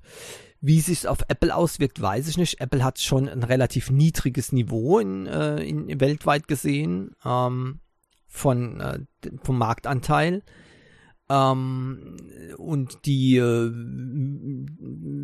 [0.59, 2.61] Wie sich auf Apple auswirkt, weiß ich nicht.
[2.61, 7.79] Apple hat schon ein relativ niedriges Niveau in, äh, in weltweit gesehen ähm,
[8.27, 8.99] von äh,
[9.43, 10.43] vom Marktanteil.
[11.31, 12.17] Ähm,
[12.57, 13.71] und die, äh,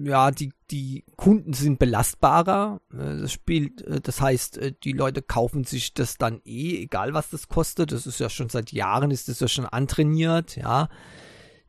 [0.03, 2.79] ja, die, die Kunden sind belastbarer.
[2.93, 7.13] Äh, das spielt, äh, das heißt, äh, die Leute kaufen sich das dann eh, egal
[7.13, 7.91] was das kostet.
[7.91, 10.87] Das ist ja schon seit Jahren, ist das ja schon antrainiert, ja.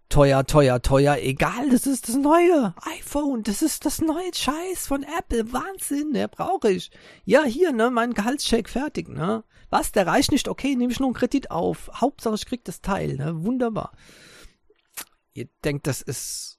[0.09, 5.03] Teuer, teuer, teuer, egal, das ist das neue iPhone, das ist das neue Scheiß von
[5.03, 6.91] Apple, Wahnsinn, der brauche ich.
[7.27, 9.45] Ja, hier, ne, mein Gehaltscheck fertig, ne.
[9.69, 11.91] Was, der reicht nicht, okay, nehme ich nur einen Kredit auf.
[11.93, 13.93] Hauptsache, ich krieg das Teil, ne, wunderbar
[15.39, 16.59] ihr denkt, das ist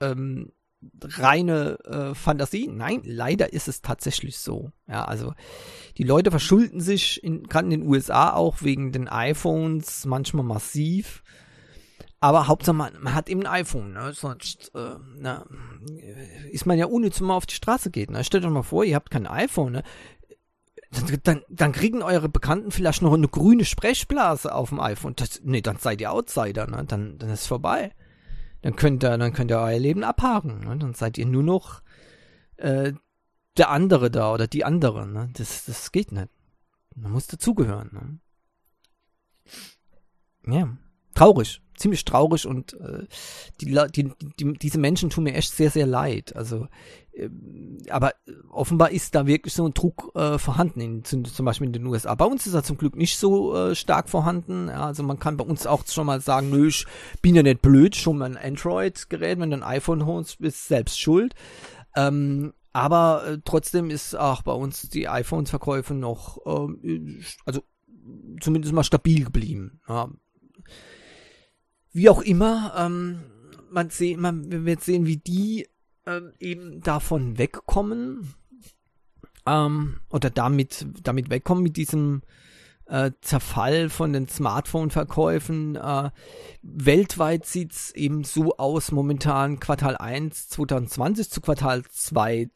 [0.00, 0.52] ähm,
[1.02, 2.68] reine äh, Fantasie.
[2.68, 4.72] Nein, leider ist es tatsächlich so.
[4.88, 5.34] Ja, also
[5.98, 11.22] die Leute verschulden sich gerade in den USA auch wegen den iPhones manchmal massiv.
[12.22, 14.12] Aber Hauptsache man, man hat eben ein iPhone, ne?
[14.12, 15.46] sonst äh, na,
[16.50, 18.10] ist man ja unnütz, wenn man auf die Straße geht.
[18.10, 18.24] Ne?
[18.24, 19.82] Stellt euch mal vor, ihr habt kein iPhone, ne?
[20.90, 25.14] Dann, dann kriegen eure Bekannten vielleicht noch eine grüne Sprechblase auf dem iPhone.
[25.16, 26.84] Das, nee, dann seid ihr Outsider, ne?
[26.86, 27.92] Dann, dann ist vorbei.
[28.62, 30.60] Dann könnt ihr, dann könnt ihr euer Leben abhaken.
[30.60, 30.76] Ne?
[30.78, 31.82] Dann seid ihr nur noch
[32.56, 32.92] äh,
[33.56, 35.06] der andere da oder die andere.
[35.06, 35.30] Ne?
[35.32, 36.28] Das, das geht nicht.
[36.94, 38.20] Man muss dazugehören.
[40.44, 40.54] Ne?
[40.54, 40.76] Ja,
[41.14, 43.06] traurig ziemlich traurig und äh,
[43.60, 46.36] die, die, die, diese Menschen tun mir echt sehr, sehr leid.
[46.36, 46.68] Also,
[47.88, 48.12] aber
[48.50, 52.14] offenbar ist da wirklich so ein Druck äh, vorhanden, in, zum, Beispiel in den USA.
[52.14, 54.68] Bei uns ist er zum Glück nicht so äh, stark vorhanden.
[54.68, 56.86] Ja, also man kann bei uns auch schon mal sagen, nö, ich
[57.22, 61.00] bin ja nicht blöd, schon mal ein Android-Gerät, wenn du ein iPhone holst, bist selbst
[61.00, 61.34] schuld.
[61.96, 67.62] Ähm, aber äh, trotzdem ist auch bei uns die iPhones-Verkäufe noch, äh, also
[68.40, 69.80] zumindest mal stabil geblieben.
[69.88, 70.08] Ja,
[71.92, 73.24] wie auch immer, ähm,
[73.70, 75.66] man, seh, man wird sehen, wie die
[76.06, 78.34] ähm, eben davon wegkommen
[79.46, 82.22] ähm, oder damit, damit wegkommen mit diesem
[82.86, 85.76] äh, Zerfall von den Smartphone-Verkäufen.
[85.76, 86.10] Äh,
[86.62, 92.48] weltweit sieht's eben so aus, momentan Quartal 1 2020 zu Quartal 2 äh,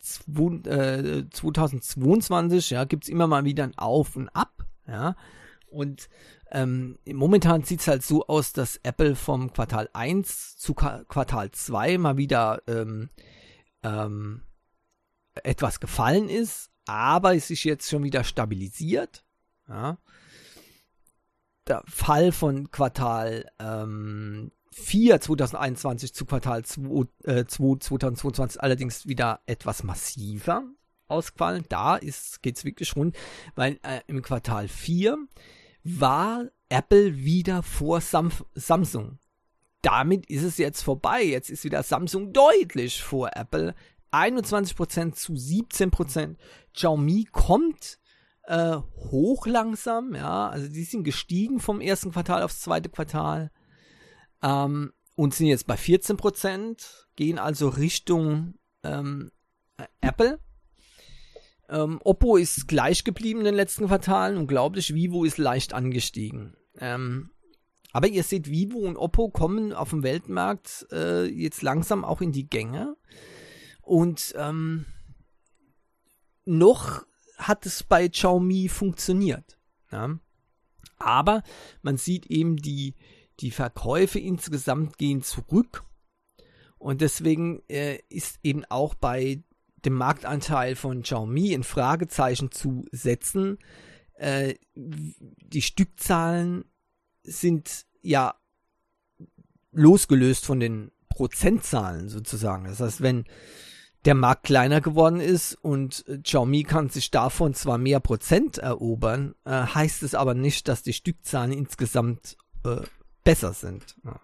[1.30, 5.14] 2022, ja, gibt's immer mal wieder ein Auf und Ab, ja,
[5.68, 6.08] und
[6.50, 11.98] ähm, momentan sieht es halt so aus, dass Apple vom Quartal 1 zu Quartal 2
[11.98, 13.10] mal wieder ähm,
[13.84, 14.42] ähm,
[15.42, 19.24] etwas gefallen ist, aber es sich jetzt schon wieder stabilisiert.
[19.68, 19.96] Ja.
[21.66, 29.40] der Fall von Quartal ähm, 4 2021 zu Quartal 2, äh, 2 2022 allerdings wieder
[29.46, 30.64] etwas massiver
[31.06, 31.64] ausgefallen.
[31.68, 33.16] Da geht es wirklich rund,
[33.54, 35.16] weil äh, im Quartal 4
[35.84, 39.18] war Apple wieder vor Sam Samsung.
[39.84, 41.22] Damit ist es jetzt vorbei.
[41.22, 43.74] Jetzt ist wieder Samsung deutlich vor Apple.
[44.12, 46.36] 21% zu 17%.
[46.72, 47.98] Xiaomi kommt
[48.46, 48.76] äh,
[49.10, 53.50] hoch langsam, ja, also die sind gestiegen vom ersten Quartal aufs zweite Quartal
[54.42, 56.76] ähm, und sind jetzt bei 14%,
[57.16, 59.32] gehen also Richtung ähm,
[60.00, 60.38] Apple.
[61.68, 66.56] Ähm, Oppo ist gleich geblieben in den letzten Quartalen, unglaublich, Vivo ist leicht angestiegen.
[66.78, 67.30] Ähm,
[67.94, 72.32] aber ihr seht, Vivo und Oppo kommen auf dem Weltmarkt äh, jetzt langsam auch in
[72.32, 72.96] die Gänge.
[73.82, 74.86] Und ähm,
[76.44, 77.06] noch
[77.38, 79.60] hat es bei Xiaomi funktioniert.
[79.92, 80.18] Ja?
[80.98, 81.44] Aber
[81.82, 82.96] man sieht eben, die,
[83.38, 85.84] die Verkäufe insgesamt gehen zurück.
[86.78, 89.44] Und deswegen äh, ist eben auch bei
[89.84, 93.58] dem Marktanteil von Xiaomi ein Fragezeichen zu setzen.
[94.14, 96.64] Äh, die Stückzahlen
[97.24, 98.34] sind ja
[99.72, 102.64] losgelöst von den Prozentzahlen sozusagen.
[102.64, 103.24] Das heißt, wenn
[104.04, 109.50] der Markt kleiner geworden ist und Xiaomi kann sich davon zwar mehr Prozent erobern, äh,
[109.50, 112.82] heißt es aber nicht, dass die Stückzahlen insgesamt äh,
[113.22, 113.96] besser sind.
[114.04, 114.20] Ja.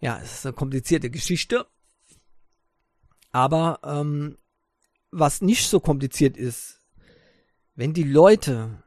[0.00, 1.66] ja, es ist eine komplizierte Geschichte.
[3.32, 4.36] Aber ähm,
[5.10, 6.80] was nicht so kompliziert ist,
[7.74, 8.82] wenn die Leute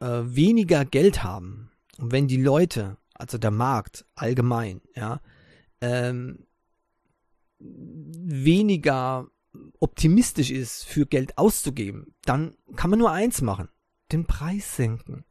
[0.00, 5.20] äh, weniger Geld haben und wenn die Leute, also der Markt allgemein, ja,
[5.80, 6.46] ähm,
[7.58, 9.28] weniger
[9.78, 13.68] optimistisch ist, für Geld auszugeben, dann kann man nur eins machen,
[14.10, 15.24] den Preis senken.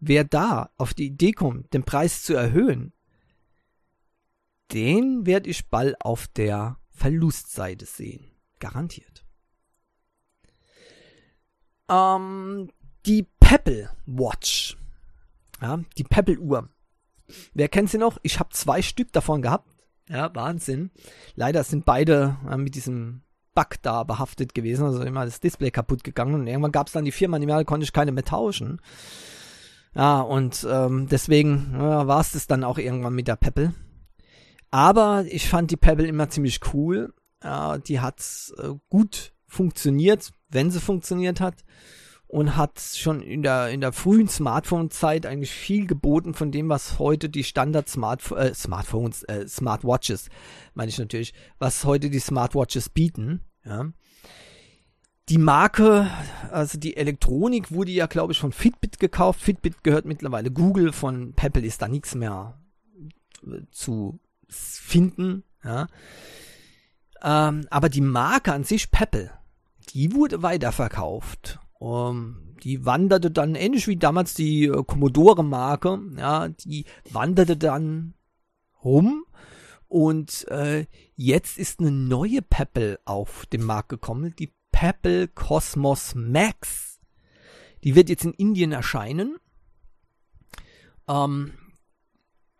[0.00, 2.92] Wer da auf die Idee kommt, den Preis zu erhöhen,
[4.72, 8.30] den werde ich bald auf der Verlustseite sehen.
[8.58, 9.24] Garantiert.
[11.88, 12.70] Ähm,
[13.06, 14.76] die Pebble Watch.
[15.60, 16.68] Ja, die Pebble Uhr.
[17.54, 18.18] Wer kennt sie noch?
[18.22, 19.68] Ich habe zwei Stück davon gehabt.
[20.08, 20.90] Ja, Wahnsinn.
[21.36, 23.22] Leider sind beide äh, mit diesem
[23.54, 27.04] Bug da behaftet gewesen, also immer das Display kaputt gegangen und irgendwann gab es dann
[27.04, 28.80] die Firma nicht mehr, konnte ich keine mehr tauschen.
[29.94, 33.74] Ja, und ähm, deswegen ja, war es das dann auch irgendwann mit der Pebble.
[34.70, 37.12] Aber ich fand die Pebble immer ziemlich cool.
[37.42, 38.22] Ja, die hat
[38.58, 41.64] äh, gut funktioniert, wenn sie funktioniert hat
[42.30, 47.00] und hat schon in der, in der frühen Smartphone-Zeit eigentlich viel geboten von dem, was
[47.00, 50.28] heute die Standard-Smartphones, äh, Smartphones, äh, Smartwatches,
[50.74, 53.86] meine ich natürlich, was heute die Smartwatches bieten, ja.
[55.28, 56.10] Die Marke,
[56.50, 59.40] also die Elektronik wurde ja, glaube ich, von Fitbit gekauft.
[59.40, 62.60] Fitbit gehört mittlerweile Google, von Pebble ist da nichts mehr
[63.46, 65.86] äh, zu finden, ja.
[67.22, 69.30] Ähm, aber die Marke an sich, Pebble,
[69.90, 76.48] die wurde weiterverkauft um, ähm, die wanderte dann ähnlich wie damals die äh, Commodore-Marke, ja,
[76.48, 78.14] die wanderte dann
[78.84, 79.24] rum
[79.88, 87.00] und äh, jetzt ist eine neue Pebble auf den Markt gekommen, die Pebble Cosmos Max.
[87.82, 89.38] Die wird jetzt in Indien erscheinen.
[91.08, 91.54] Ähm,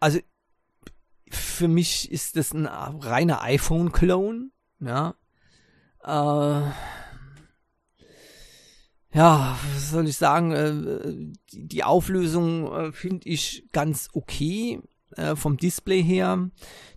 [0.01, 0.19] also
[1.31, 4.51] für mich ist das ein reiner iPhone-Clone,
[4.81, 5.15] ja.
[6.03, 6.73] Äh,
[9.13, 14.81] ja, was soll ich sagen, äh, die, Auflösung äh, finde ich ganz okay
[15.17, 16.51] äh, vom Display her.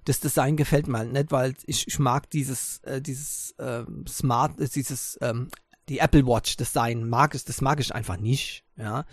[0.06, 5.18] Das Design gefällt mir halt nicht, weil ich, ich mag dieses, dieses ähm, Smart, dieses,
[5.22, 5.50] ähm,
[5.90, 9.06] die Apple Watch Design mag ich, das mag ich einfach nicht, ja.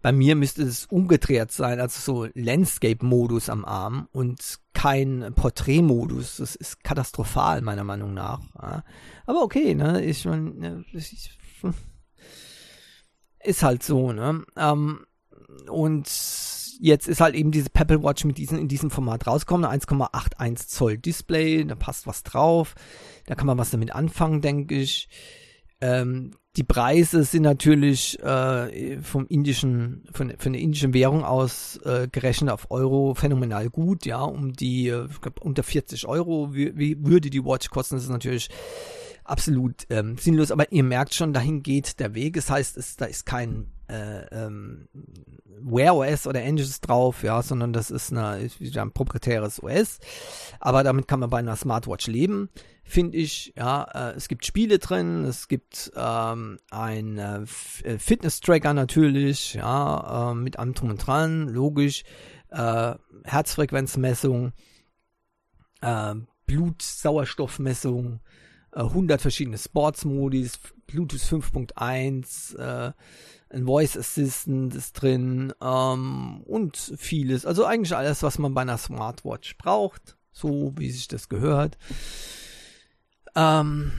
[0.00, 6.36] Bei mir müsste es umgedreht sein, also so Landscape-Modus am Arm und kein Porträt-Modus.
[6.36, 8.40] Das ist katastrophal, meiner Meinung nach.
[8.54, 8.84] Ja.
[9.26, 11.36] Aber okay, ne, ich, mein, ich,
[13.42, 14.44] ist halt so, ne?
[14.56, 15.04] Ähm,
[15.70, 16.06] und
[16.80, 20.98] jetzt ist halt eben diese Pebble Watch mit diesen, in diesem Format rausgekommen, 1,81 Zoll
[20.98, 22.74] Display, da passt was drauf,
[23.26, 25.08] da kann man was damit anfangen, denke ich.
[25.80, 32.08] Ähm, die Preise sind natürlich äh, vom indischen, von, von der indischen Währung aus äh,
[32.10, 36.76] gerechnet auf Euro phänomenal gut, ja, um die, äh, ich glaub, unter 40 Euro wie,
[36.76, 38.48] wie würde die Watch kosten, das ist natürlich
[39.28, 42.34] absolut ähm, sinnlos, aber ihr merkt schon, dahin geht der Weg.
[42.34, 44.88] Das heißt, es, da ist kein äh, ähm,
[45.60, 49.98] Wear OS oder ähnliches drauf, ja, sondern das ist, eine, ist ein proprietäres OS.
[50.60, 52.48] Aber damit kann man bei einer Smartwatch leben.
[52.84, 53.52] finde ich.
[53.56, 57.42] Ja, äh, es gibt Spiele drin, es gibt ähm, ein äh,
[57.84, 62.04] äh, Fitness-Tracker natürlich, ja, äh, mit allem drum und dran, logisch.
[62.50, 64.52] Äh, Herzfrequenzmessung,
[68.72, 72.92] äh, Blutsauerstoffmessung, 100 verschiedene Sports-Modis, Bluetooth 5.1, äh,
[73.50, 77.46] ein Voice Assistant ist drin ähm, und vieles.
[77.46, 81.78] Also eigentlich alles, was man bei einer Smartwatch braucht, so wie sich das gehört.
[83.34, 83.92] Ähm,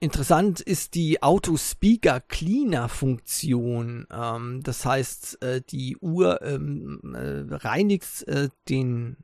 [0.00, 4.06] interessant ist die Auto Speaker Cleaner Funktion.
[4.10, 9.16] Ähm, das heißt, äh, die Uhr ähm, äh, reinigt äh, den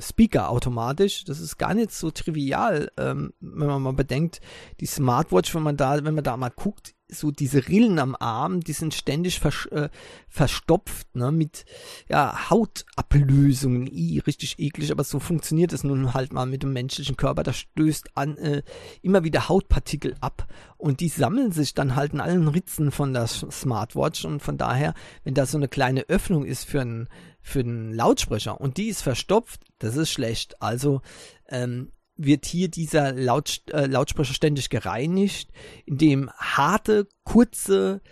[0.00, 1.24] Speaker automatisch.
[1.24, 4.40] Das ist gar nicht so trivial, ähm, wenn man mal bedenkt,
[4.80, 8.60] die Smartwatch, wenn man da, wenn man da mal guckt, so diese Rillen am Arm,
[8.60, 9.88] die sind ständig vers äh,
[10.28, 11.64] verstopft, ne, mit
[12.08, 13.86] ja, Hautablösungen.
[13.86, 17.42] I, richtig eklig, aber so funktioniert es nun halt mal mit dem menschlichen Körper.
[17.42, 18.62] Da stößt an äh,
[19.02, 20.46] immer wieder Hautpartikel ab
[20.76, 24.94] und die sammeln sich dann halt in allen Ritzen von der Smartwatch und von daher,
[25.24, 27.08] wenn da so eine kleine Öffnung ist für einen
[27.40, 30.60] für einen Lautsprecher und die ist verstopft, das ist schlecht.
[30.60, 31.00] Also
[31.48, 35.50] ähm, wird hier dieser Laut, äh, Lautsprecher ständig gereinigt,
[35.86, 38.02] indem harte, kurze,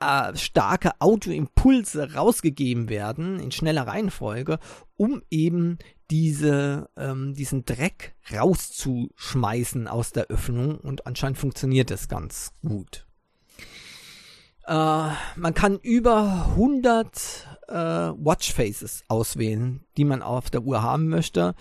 [0.00, 4.58] äh, starke Audioimpulse rausgegeben werden in schneller Reihenfolge,
[4.96, 5.78] um eben
[6.10, 13.06] diese, ähm, diesen Dreck rauszuschmeißen aus der Öffnung und anscheinend funktioniert das ganz gut.
[14.66, 14.72] Äh,
[15.36, 21.54] man kann über 100 äh, Watchfaces auswählen, die man auf der Uhr haben möchte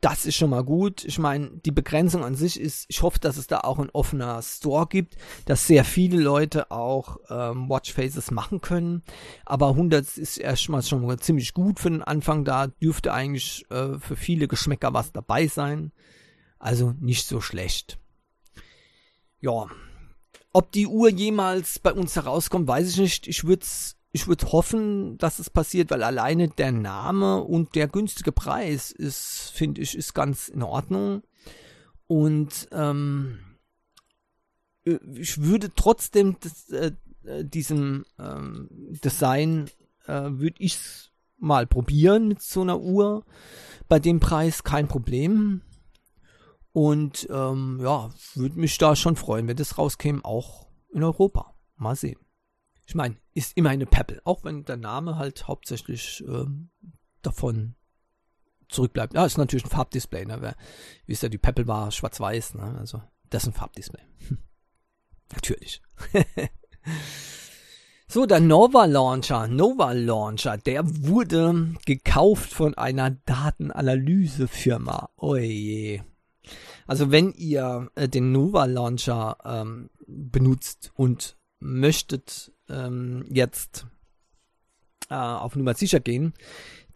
[0.00, 1.04] das ist schon mal gut.
[1.04, 4.40] Ich meine, die Begrenzung an sich ist, ich hoffe, dass es da auch ein offener
[4.42, 9.02] Store gibt, dass sehr viele Leute auch ähm, Watchfaces machen können.
[9.44, 12.44] Aber 100 ist erstmal schon mal ziemlich gut für den Anfang.
[12.44, 15.90] Da dürfte eigentlich äh, für viele Geschmäcker was dabei sein.
[16.60, 17.98] Also nicht so schlecht.
[19.40, 19.66] Ja.
[20.52, 23.26] Ob die Uhr jemals bei uns herauskommt, weiß ich nicht.
[23.26, 27.88] Ich würde es ich würde hoffen, dass es passiert, weil alleine der Name und der
[27.88, 31.22] günstige Preis ist, finde ich, ist ganz in Ordnung.
[32.06, 33.38] Und ähm,
[34.84, 36.92] äh, ich würde trotzdem das, äh,
[37.24, 38.68] äh, diesem ähm,
[39.04, 39.68] Design
[40.06, 40.78] äh, würde ich
[41.36, 43.26] mal probieren mit so einer Uhr.
[43.88, 45.60] Bei dem Preis kein Problem.
[46.72, 51.54] Und ähm, ja, würde mich da schon freuen, wenn das rauskäme, auch in Europa.
[51.76, 52.18] Mal sehen
[52.88, 56.70] ich meine, ist immer eine Pebble, auch wenn der Name halt hauptsächlich ähm,
[57.20, 57.74] davon
[58.70, 59.12] zurückbleibt.
[59.12, 60.38] Ja, ist natürlich ein Farbdisplay, ne?
[60.40, 60.56] Wer,
[61.06, 62.78] wisst ihr, die Pebble war schwarz-weiß, ne?
[62.78, 64.00] Also, das ist ein Farbdisplay.
[64.28, 64.38] Hm.
[65.34, 65.82] Natürlich.
[68.08, 75.10] so, der Nova Launcher, Nova Launcher, der wurde gekauft von einer Datenanalysefirma.
[75.18, 76.06] Oje.
[76.86, 83.86] Also wenn ihr äh, den Nova Launcher ähm, benutzt und möchtet ähm, jetzt
[85.10, 86.34] äh, auf Nummer sicher gehen,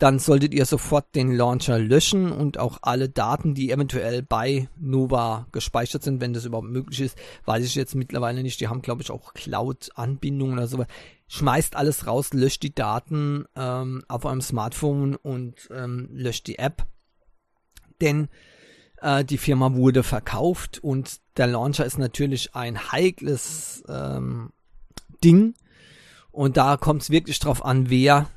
[0.03, 5.47] dann solltet ihr sofort den Launcher löschen und auch alle Daten, die eventuell bei Nova
[5.53, 8.61] gespeichert sind, wenn das überhaupt möglich ist, weiß ich jetzt mittlerweile nicht.
[8.61, 10.85] Die haben, glaube ich, auch Cloud-Anbindungen oder so.
[11.29, 16.85] Schmeißt alles raus, löscht die Daten ähm, auf eurem Smartphone und ähm, löscht die App.
[18.01, 18.29] Denn
[19.01, 24.51] äh, die Firma wurde verkauft und der Launcher ist natürlich ein heikles ähm,
[25.23, 25.55] Ding.
[26.31, 28.29] Und da kommt es wirklich drauf an, wer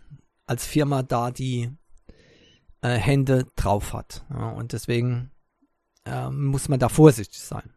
[0.47, 1.71] als Firma da die
[2.81, 4.25] äh, Hände drauf hat.
[4.29, 5.31] Ja, und deswegen
[6.05, 7.73] äh, muss man da vorsichtig sein.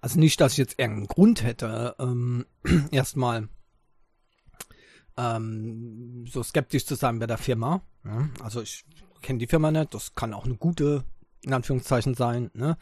[0.00, 2.46] Also nicht, dass ich jetzt irgendeinen Grund hätte, ähm,
[2.90, 3.48] erstmal
[5.16, 7.82] ähm, so skeptisch zu sein bei der Firma.
[8.04, 8.84] Ja, also ich
[9.22, 11.04] kenne die Firma nicht, das kann auch eine gute,
[11.42, 12.50] in Anführungszeichen sein.
[12.54, 12.76] Ne?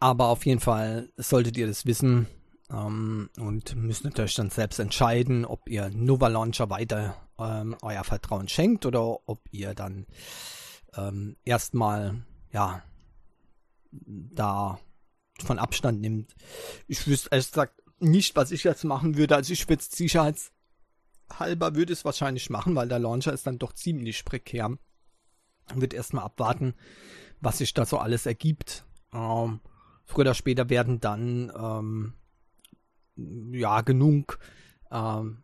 [0.00, 2.26] Aber auf jeden Fall solltet ihr das wissen,
[2.74, 8.48] ähm, und müsst natürlich dann selbst entscheiden, ob ihr Nova Launcher weiter ähm, euer Vertrauen
[8.48, 10.06] schenkt oder ob ihr dann
[10.96, 12.82] ähm, erstmal ja
[13.90, 14.78] da
[15.44, 16.34] von Abstand nimmt.
[16.86, 19.36] Ich wüsste ehrlich gesagt nicht, was ich jetzt machen würde.
[19.36, 23.72] Also ich würde es sicherheitshalber würde es wahrscheinlich machen, weil der Launcher ist dann doch
[23.72, 24.76] ziemlich prekär.
[25.74, 26.74] Wird erstmal abwarten,
[27.40, 28.84] was sich da so alles ergibt.
[29.12, 29.60] Ähm,
[30.04, 32.14] früher oder später werden dann ähm,
[33.16, 34.38] ja genug
[34.90, 35.42] ähm,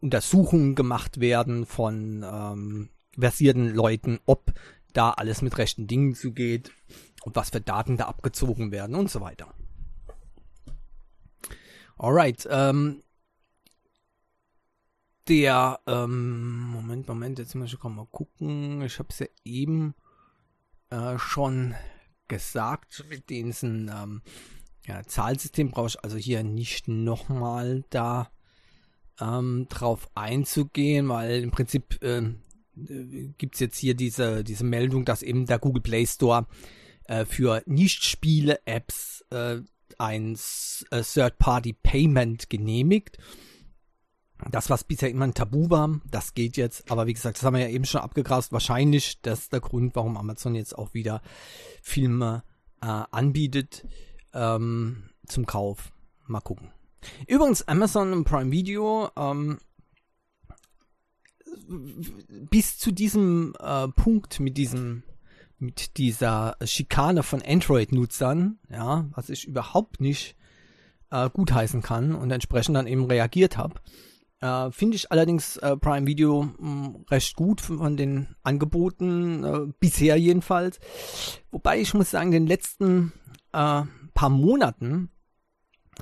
[0.00, 4.52] Untersuchungen gemacht werden von ähm, versierten Leuten, ob
[4.92, 6.72] da alles mit rechten Dingen zugeht
[7.22, 9.52] und was für Daten da abgezogen werden und so weiter.
[11.98, 13.02] Alright, ähm,
[15.28, 18.80] der, ähm, Moment, Moment, jetzt muss ich mal gucken.
[18.82, 19.94] Ich habe es ja eben
[20.88, 21.74] äh, schon
[22.26, 24.22] gesagt, mit diesem ähm,
[24.86, 28.30] ja, Zahlsystem brauche ich also hier nicht nochmal da
[29.20, 32.22] ähm, drauf einzugehen, weil im Prinzip äh,
[33.36, 36.46] gibt es jetzt hier diese, diese Meldung, dass eben der Google Play Store
[37.04, 39.60] äh, für Nicht-Spiele-Apps äh,
[39.98, 40.38] ein
[40.90, 43.18] äh, Third-Party-Payment genehmigt.
[44.50, 46.90] Das, was bisher immer ein Tabu war, das geht jetzt.
[46.90, 48.52] Aber wie gesagt, das haben wir ja eben schon abgegrast.
[48.52, 51.20] Wahrscheinlich das ist der Grund, warum Amazon jetzt auch wieder
[51.82, 52.42] Filme
[52.80, 53.84] äh, anbietet
[54.34, 55.92] ähm, zum Kauf.
[56.26, 56.70] Mal gucken.
[57.26, 59.58] Übrigens, Amazon Prime Video, ähm,
[62.50, 65.02] bis zu diesem äh, Punkt mit diesem
[65.60, 70.34] mit dieser Schikane von Android-Nutzern, ja, was ich überhaupt nicht
[71.10, 73.74] äh, gutheißen kann und entsprechend dann eben reagiert habe,
[74.40, 79.72] äh, finde ich allerdings äh, Prime Video mh, hm, recht gut von den Angeboten, äh,
[79.78, 80.80] bisher jedenfalls.
[81.50, 83.12] Wobei ich muss sagen, den letzten
[83.52, 83.82] äh,
[84.20, 85.08] paar Monaten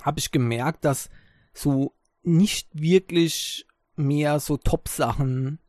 [0.03, 1.09] habe ich gemerkt, dass
[1.55, 1.95] so
[2.25, 3.65] nicht wirklich
[3.95, 5.61] mehr so Top-Sachen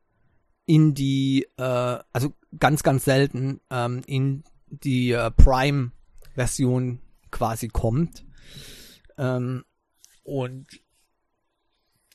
[0.66, 8.26] in die, äh, also ganz, ganz selten ähm, in die äh, Prime-Version quasi kommt.
[9.20, 9.64] Ähm,
[10.24, 10.66] und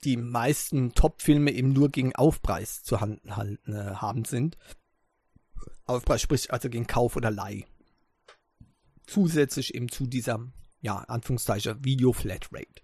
[0.02, 4.58] die meisten Top-Filme eben nur gegen Aufpreis zu halten, äh, haben sind.
[5.84, 7.66] Aufpreis spricht also gegen Kauf oder Leih.
[9.06, 10.40] Zusätzlich eben zu dieser,
[10.80, 12.82] ja, Anführungszeichen, Video-Flatrate.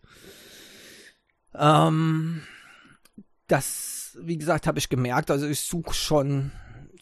[1.55, 2.43] Ähm,
[3.47, 5.31] das, wie gesagt, habe ich gemerkt.
[5.31, 6.53] Also ich suche schon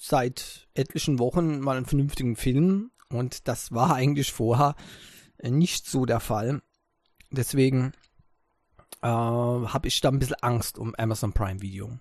[0.00, 4.76] seit etlichen Wochen mal einen vernünftigen Film und das war eigentlich vorher
[5.42, 6.62] nicht so der Fall.
[7.30, 7.92] Deswegen
[9.02, 11.98] äh, habe ich da ein bisschen Angst um Amazon Prime Video.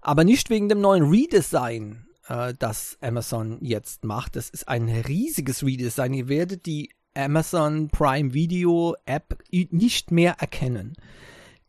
[0.00, 4.36] Aber nicht wegen dem neuen Redesign, äh, das Amazon jetzt macht.
[4.36, 6.14] Das ist ein riesiges Redesign.
[6.14, 10.94] Ihr werdet die Amazon Prime Video App nicht mehr erkennen.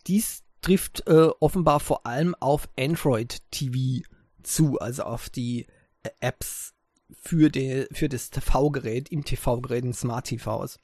[0.08, 4.06] Dies trifft äh, offenbar vor allem auf Android TV
[4.42, 5.68] zu, also auf die
[6.04, 6.74] äh, Apps
[7.20, 10.80] für, die, für das TV-Gerät, im TV-Gerät, in Smart TVs.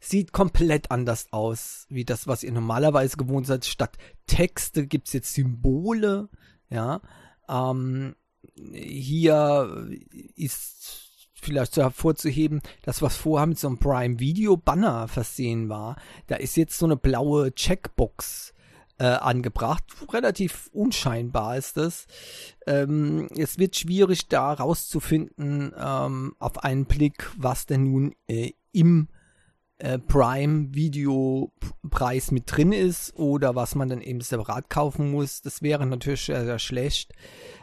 [0.00, 3.64] Sieht komplett anders aus, wie das, was ihr normalerweise gewohnt seid.
[3.64, 6.28] Statt Texte gibt es jetzt Symbole,
[6.70, 7.00] ja.
[7.48, 8.14] Ähm,
[8.72, 9.88] hier
[10.36, 15.96] ist vielleicht so hervorzuheben, das was vorher mit so einem Prime Video Banner versehen war,
[16.26, 18.52] da ist jetzt so eine blaue Checkbox
[18.98, 19.84] äh, angebracht.
[20.12, 22.06] Relativ unscheinbar ist das.
[22.66, 29.08] Ähm, es wird schwierig da rauszufinden ähm, auf einen Blick, was denn nun äh, im
[29.78, 31.50] äh, Prime Video
[31.88, 35.40] Preis mit drin ist oder was man dann eben separat kaufen muss.
[35.40, 37.14] Das wäre natürlich sehr, sehr schlecht.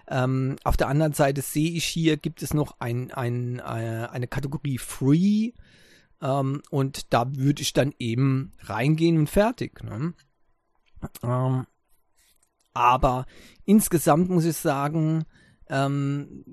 [0.10, 4.28] Ähm, auf der anderen Seite sehe ich hier, gibt es noch ein, ein, äh, eine
[4.28, 5.51] Kategorie Free.
[6.22, 9.84] Ähm, und da würde ich dann eben reingehen und fertig.
[9.84, 10.14] Ne?
[11.24, 11.66] Ähm,
[12.74, 13.26] aber
[13.66, 15.26] insgesamt muss ich sagen,
[15.70, 16.45] ähm,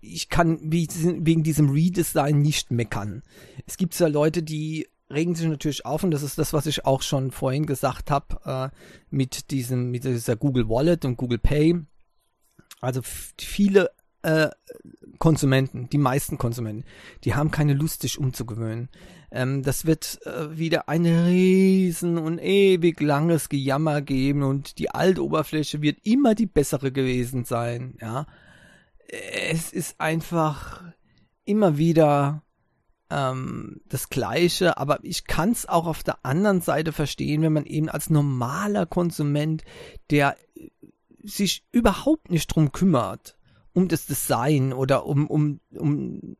[0.00, 3.22] ich kann wegen diesem Redesign nicht meckern.
[3.66, 6.86] Es gibt zwar Leute, die regen sich natürlich auf und das ist das, was ich
[6.86, 8.76] auch schon vorhin gesagt habe äh,
[9.10, 11.84] mit diesem mit dieser Google Wallet und Google Pay.
[12.84, 13.90] Also viele
[14.22, 14.48] äh,
[15.18, 16.84] Konsumenten, die meisten Konsumenten,
[17.24, 18.88] die haben keine Lust, sich umzugewöhnen.
[19.30, 25.24] Ähm, das wird äh, wieder ein riesen und ewig langes Gejammer geben und die alte
[25.24, 28.26] Oberfläche wird immer die bessere gewesen sein, ja.
[29.06, 30.82] Es ist einfach
[31.44, 32.42] immer wieder
[33.10, 37.66] ähm, das Gleiche, aber ich kann es auch auf der anderen Seite verstehen, wenn man
[37.66, 39.62] eben als normaler Konsument,
[40.10, 40.36] der
[41.24, 43.36] sich überhaupt nicht drum kümmert,
[43.72, 46.36] um das Design oder um, um, um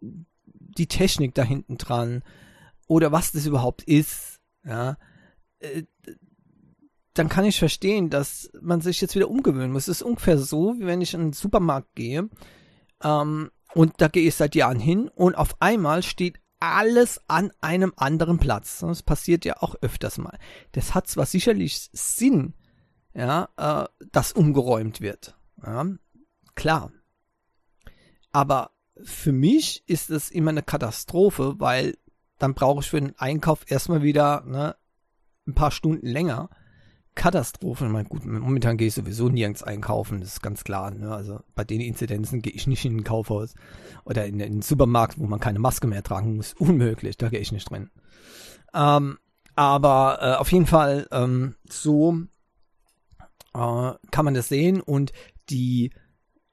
[0.46, 2.22] die Technik da hinten dran
[2.86, 4.96] oder was das überhaupt ist, ja,
[5.58, 5.84] äh,
[7.14, 9.88] dann kann ich verstehen, dass man sich jetzt wieder umgewöhnen muss.
[9.88, 12.28] Es ist ungefähr so, wie wenn ich in den Supermarkt gehe
[13.02, 17.92] ähm, und da gehe ich seit Jahren hin und auf einmal steht alles an einem
[17.96, 18.80] anderen Platz.
[18.80, 20.38] Das passiert ja auch öfters mal.
[20.72, 22.54] Das hat zwar sicherlich Sinn,
[23.14, 25.36] ja, äh, dass umgeräumt wird.
[25.64, 25.86] Ja,
[26.54, 26.92] klar.
[28.32, 28.70] Aber
[29.02, 31.96] für mich ist es immer eine Katastrophe, weil
[32.38, 34.76] dann brauche ich für den Einkauf erstmal wieder ne,
[35.46, 36.50] ein paar Stunden länger.
[37.14, 37.86] Katastrophe.
[37.86, 40.90] Ich meine, gut, momentan gehe ich sowieso nirgends einkaufen, das ist ganz klar.
[40.90, 41.14] Ne?
[41.14, 43.54] Also bei den Inzidenzen gehe ich nicht in ein Kaufhaus
[44.04, 46.54] oder in, in den Supermarkt, wo man keine Maske mehr tragen muss.
[46.58, 47.90] Unmöglich, da gehe ich nicht drin.
[48.74, 49.18] Ähm,
[49.54, 52.18] aber äh, auf jeden Fall ähm, so
[53.54, 55.12] äh, kann man das sehen und
[55.48, 55.90] die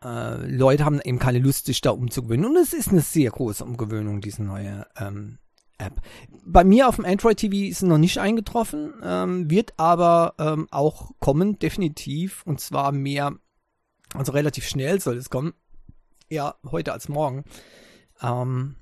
[0.04, 2.46] äh, Leute haben eben keine Lust, sich da umzugewöhnen.
[2.46, 5.38] Und es ist eine sehr große Umgewöhnung, diese neue ähm,
[5.78, 6.02] App.
[6.46, 10.68] Bei mir auf dem Android TV ist es noch nicht eingetroffen, ähm, wird aber ähm,
[10.72, 12.44] auch kommen, definitiv.
[12.46, 13.34] Und zwar mehr,
[14.14, 15.54] also relativ schnell soll es kommen.
[16.30, 17.44] Ja, heute als morgen.
[18.22, 18.76] Ähm,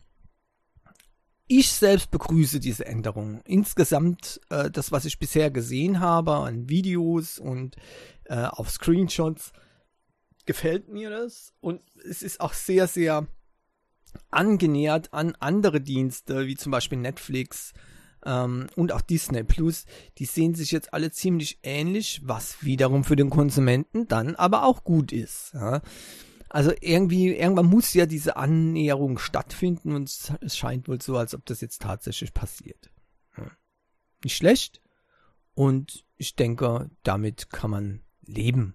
[1.50, 3.42] ich selbst begrüße diese Änderung.
[3.44, 7.76] Insgesamt äh, das, was ich bisher gesehen habe an Videos und
[8.26, 9.52] äh, auf Screenshots,
[10.46, 11.54] gefällt mir das.
[11.60, 13.28] Und es ist auch sehr, sehr
[14.30, 17.74] angenähert an andere Dienste, wie zum Beispiel Netflix
[18.24, 19.86] ähm, und auch Disney Plus.
[20.20, 24.84] Die sehen sich jetzt alle ziemlich ähnlich, was wiederum für den Konsumenten dann aber auch
[24.84, 25.52] gut ist.
[25.56, 25.82] Ja.
[26.50, 30.10] Also irgendwie, irgendwann muss ja diese Annäherung stattfinden und
[30.42, 32.92] es, scheint wohl so, als ob das jetzt tatsächlich passiert.
[34.24, 34.82] Nicht schlecht.
[35.54, 38.74] Und ich denke, damit kann man leben.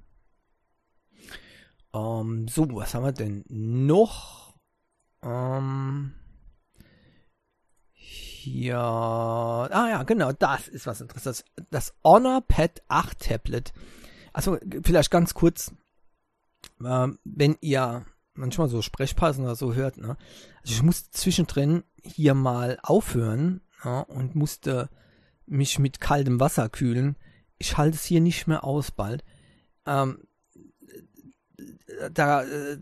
[1.92, 4.54] Ähm, so, was haben wir denn noch?
[5.22, 6.14] Ähm,
[7.92, 8.78] hier.
[8.78, 11.44] Ah ja, genau, das ist was interessantes.
[11.70, 13.72] Das Honor Pad 8 Tablet.
[14.32, 15.72] Also vielleicht ganz kurz
[16.84, 18.04] äh, wenn ihr
[18.34, 20.16] manchmal so Sprechpausen oder so hört, ne?
[20.62, 24.88] Also ich musste zwischendrin hier mal aufhören ja, und musste
[25.46, 27.16] mich mit kaltem Wasser kühlen.
[27.58, 29.24] Ich halte es hier nicht mehr aus bald.
[29.86, 30.18] Ähm,
[32.12, 32.76] da, äh,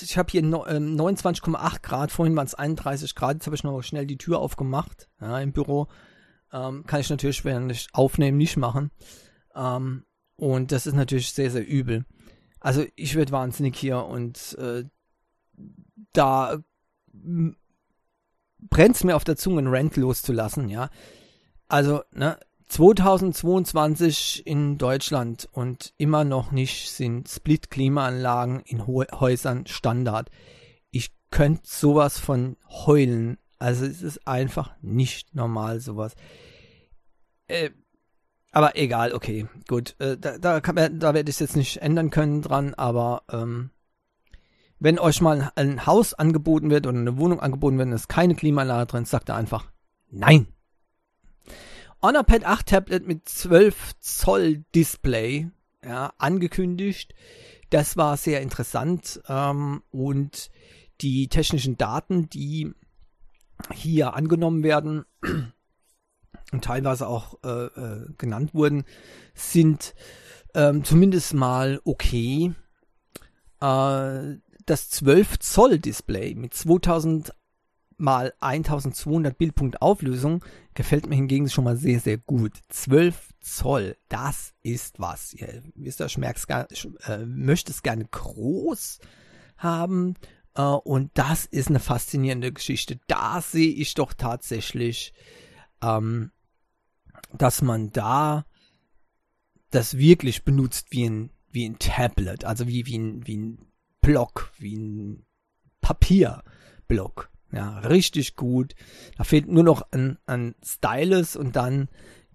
[0.00, 3.80] ich habe hier 29,8 ähm, Grad, vorhin waren es 31 Grad, jetzt habe ich noch
[3.82, 5.88] schnell die Tür aufgemacht ja, im Büro.
[6.52, 8.90] Ähm, kann ich natürlich, während ich aufnehme, nicht machen.
[9.54, 10.04] Ähm,
[10.36, 12.04] und das ist natürlich sehr, sehr übel.
[12.60, 14.84] Also ich werde wahnsinnig hier und äh,
[16.12, 16.62] da
[17.12, 20.90] brennt es mir auf der Zunge, einen Rant loszulassen, ja.
[21.68, 22.38] Also, ne,
[22.70, 30.30] 2022 in Deutschland und immer noch nicht sind Split-Klimaanlagen in Ho Häusern Standard.
[30.92, 33.38] Ich könnte sowas von heulen.
[33.58, 36.14] Also es ist einfach nicht normal sowas.
[37.48, 37.70] Äh,
[38.52, 39.94] aber egal, okay, gut.
[39.98, 43.70] Äh, da, da, da werde ich es jetzt nicht ändern können dran, aber ähm,
[44.78, 48.34] wenn euch mal ein Haus angeboten wird oder eine Wohnung angeboten wird und es keine
[48.34, 49.70] Klimaanlage drin ist, sagt er einfach
[50.08, 50.48] Nein.
[52.02, 55.50] Honor Pad 8 Tablet mit 12 Zoll Display,
[55.84, 57.14] ja, angekündigt.
[57.68, 60.50] Das war sehr interessant ähm, und
[61.02, 62.72] die technischen Daten, die
[63.72, 65.04] hier angenommen werden,
[66.52, 68.84] und teilweise auch äh, äh, genannt wurden,
[69.34, 69.94] sind
[70.54, 72.54] ähm, zumindest mal okay.
[73.60, 74.36] Äh,
[74.66, 77.34] das 12 Zoll Display mit 2000
[78.00, 80.44] mal 1200 Bildpunkt Auflösung
[80.74, 82.52] gefällt mir hingegen schon mal sehr, sehr gut.
[82.70, 85.34] 12 Zoll, das ist was.
[85.34, 88.98] Ihr wisst ich äh, möchte es gerne groß
[89.58, 90.14] haben.
[90.54, 92.98] Äh, und das ist eine faszinierende Geschichte.
[93.06, 95.12] Da sehe ich doch tatsächlich
[95.82, 96.32] ähm,
[97.32, 98.44] dass man da
[99.70, 103.66] das wirklich benutzt wie ein, wie ein Tablet, also wie, wie ein, wie ein
[104.00, 105.24] Block, wie ein
[105.80, 107.30] Papierblock.
[107.52, 108.74] Ja, richtig gut.
[109.16, 111.88] Da fehlt nur noch ein, ein Stylus und dann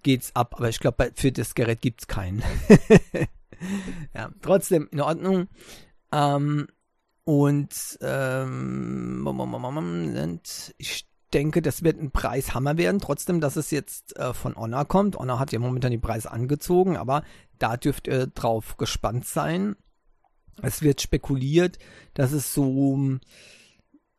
[0.04, 0.56] geht's ab.
[0.58, 2.44] Aber ich glaube, für das Gerät gibt's keinen.
[4.14, 5.48] ja, trotzdem in Ordnung.
[6.12, 6.68] Ähm,
[7.24, 9.28] und ähm,
[10.78, 13.02] ich denke, das wird ein Preishammer werden.
[13.02, 15.18] Trotzdem, dass es jetzt äh, von Honor kommt.
[15.18, 17.24] Honor hat ja momentan die Preise angezogen, aber
[17.60, 19.76] da dürft ihr drauf gespannt sein.
[20.62, 21.78] Es wird spekuliert,
[22.14, 23.20] dass es so,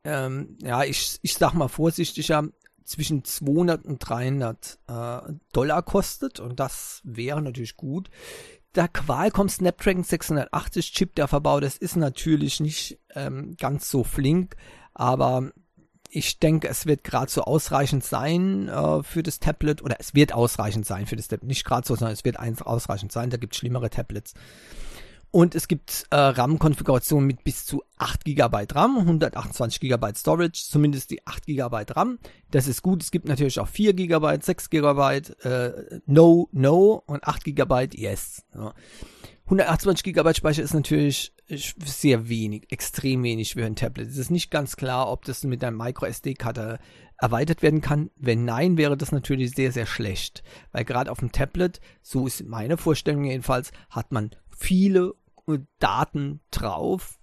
[0.05, 2.45] ähm, ja, ich, ich sag mal vorsichtiger,
[2.85, 8.11] zwischen 200 und 300 äh, Dollar kostet und das wäre natürlich gut.
[8.77, 14.55] Der Qualcomm Snapdragon 680 Chip, der verbaut ist, ist natürlich nicht ähm, ganz so flink,
[14.95, 15.51] aber
[16.17, 20.33] ich denke, es wird gerade so ausreichend sein äh, für das Tablet oder es wird
[20.33, 21.47] ausreichend sein für das Tablet.
[21.49, 23.29] Nicht gerade so, sondern es wird einfach ausreichend sein.
[23.29, 24.33] Da gibt es schlimmere Tablets.
[25.31, 31.11] Und es gibt äh, RAM-Konfigurationen mit bis zu 8 GB RAM, 128 GB Storage, zumindest
[31.11, 32.19] die 8 GB RAM.
[32.51, 33.03] Das ist gut.
[33.03, 38.47] Es gibt natürlich auch 4 GB, 6 GB, äh, No, No und 8 GB Yes.
[38.55, 38.73] Ja.
[39.47, 44.09] 128 GB Speicher ist natürlich sehr wenig, extrem wenig für ein Tablet.
[44.09, 46.81] Es ist nicht ganz klar, ob das mit einer MicroSD-Karte
[47.19, 48.11] erweitert werden kann.
[48.17, 50.43] Wenn nein, wäre das natürlich sehr, sehr schlecht.
[50.73, 55.15] Weil gerade auf dem Tablet, so ist meine Vorstellung jedenfalls, hat man viele
[55.79, 57.21] Daten drauf.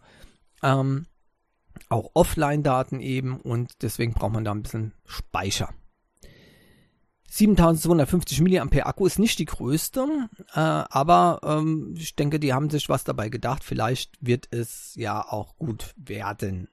[0.62, 1.08] Ähm,
[1.90, 5.74] auch Offline-Daten eben und deswegen braucht man da ein bisschen Speicher.
[7.34, 12.90] 7250 mAh Akku ist nicht die größte, äh, aber ähm, ich denke, die haben sich
[12.90, 13.64] was dabei gedacht.
[13.64, 16.68] Vielleicht wird es ja auch gut werden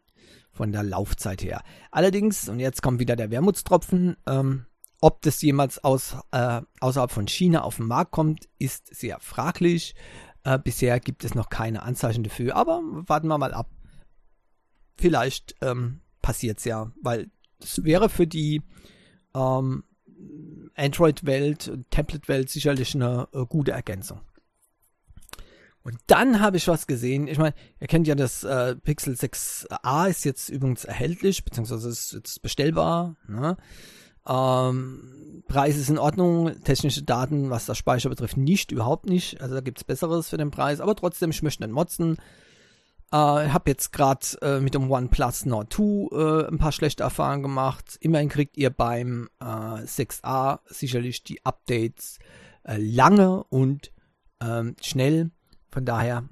[0.53, 1.63] von der Laufzeit her.
[1.91, 4.67] Allerdings, und jetzt kommt wieder der Wermutstropfen, ähm,
[5.01, 9.95] ob das jemals aus, äh, außerhalb von China auf den Markt kommt, ist sehr fraglich.
[10.45, 13.71] Äh, bisher gibt es noch keine Anzeichen dafür, aber warten wir mal ab.
[14.99, 17.31] Vielleicht ähm, passiert es ja, weil
[17.63, 18.61] es wäre für die
[19.35, 19.85] ähm,
[20.77, 24.21] Android-Welt, Tablet-Welt sicherlich eine äh, gute Ergänzung.
[25.83, 27.27] Und dann habe ich was gesehen.
[27.27, 32.13] Ich meine, ihr kennt ja das äh, Pixel 6a ist jetzt übrigens erhältlich, beziehungsweise ist
[32.13, 33.17] jetzt bestellbar.
[33.27, 33.57] Ne?
[34.27, 39.41] Ähm, Preis ist in Ordnung, technische Daten, was das Speicher betrifft, nicht, überhaupt nicht.
[39.41, 42.19] Also da gibt es Besseres für den Preis, aber trotzdem, ich möchte nicht motzen.
[43.13, 47.43] Äh, habe jetzt gerade äh, mit dem OnePlus Nord 2 äh, ein paar schlechte Erfahrungen
[47.43, 47.99] gemacht.
[48.01, 52.19] Immerhin kriegt ihr beim äh, 6a sicherlich die Updates
[52.63, 53.93] äh, lange und
[54.41, 55.31] ähm, schnell.
[55.71, 56.29] Von daher,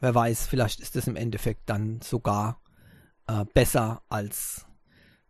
[0.00, 2.60] wer weiß, vielleicht ist das im Endeffekt dann sogar
[3.26, 4.66] äh, besser als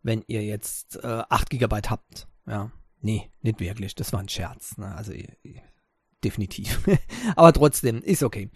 [0.02, 2.28] wenn ihr jetzt äh, 8 GB habt.
[2.46, 3.94] Ja, nee, nicht wirklich.
[3.94, 4.78] Das war ein Scherz.
[4.78, 4.94] Ne?
[4.94, 5.12] Also
[6.24, 6.88] definitiv.
[7.36, 8.50] Aber trotzdem, ist okay.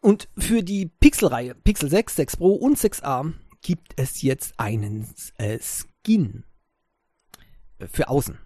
[0.00, 3.32] Und für die Pixel-Reihe, Pixel 6, 6 Pro und 6a,
[3.62, 6.44] gibt es jetzt einen äh, Skin
[7.90, 8.38] für außen.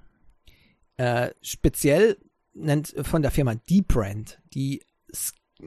[0.96, 2.18] Äh, speziell
[2.54, 4.82] nennt von der Firma D-Brand, die,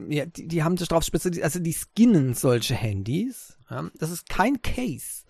[0.10, 3.58] ja, die, die, haben sich darauf spezialisiert, also die skinnen solche Handys.
[3.70, 5.26] Ja, das ist kein Case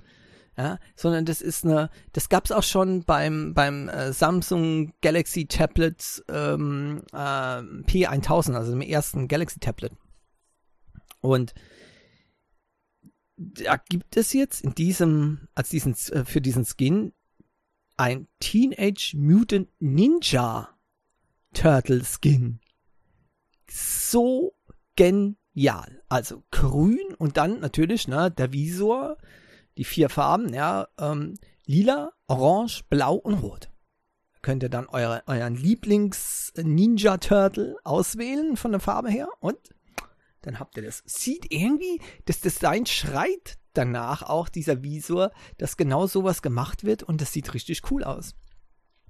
[0.58, 6.24] ja, sondern das ist eine, das gab's auch schon beim beim äh, Samsung Galaxy Tablet
[6.30, 9.92] ähm, äh, P1000, also dem ersten Galaxy Tablet.
[11.26, 11.54] Und
[13.38, 17.14] da gibt es jetzt in diesem, als diesen, äh, für diesen Skin
[17.98, 20.70] ein Teenage Mutant Ninja
[21.54, 22.60] Turtle Skin.
[23.70, 24.56] So
[24.96, 26.02] genial.
[26.10, 29.18] Also grün und dann natürlich, ne, der Visor
[29.78, 33.70] die vier Farben, ja, ähm, lila, orange, blau und rot.
[34.42, 39.58] Könnt ihr dann eure, euren Lieblings-Ninja Turtle auswählen von der Farbe her und
[40.46, 41.04] dann habt ihr das.
[41.06, 47.22] Sieht irgendwie, das Design schreit danach auch dieser Visor, dass genau sowas gemacht wird und
[47.22, 48.36] das sieht richtig cool aus.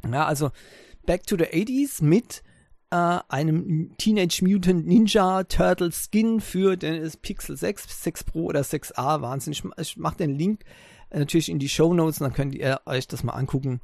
[0.09, 0.51] Ja, also
[1.05, 2.43] Back to the 80s mit
[2.89, 9.21] äh, einem Teenage Mutant Ninja Turtle Skin für den Pixel 6, 6 Pro oder 6a.
[9.21, 9.53] Wahnsinn.
[9.53, 10.63] Ich, ich mache den Link
[11.09, 13.81] äh, natürlich in die Show Notes, dann könnt ihr euch das mal angucken.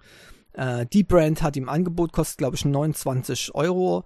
[0.54, 4.04] Äh, die Brand hat im Angebot, kostet glaube ich 29 Euro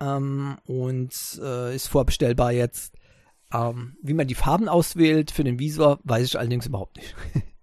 [0.00, 2.94] ähm, und äh, ist vorbestellbar jetzt.
[3.52, 7.14] Ähm, wie man die Farben auswählt für den Visor, weiß ich allerdings überhaupt nicht.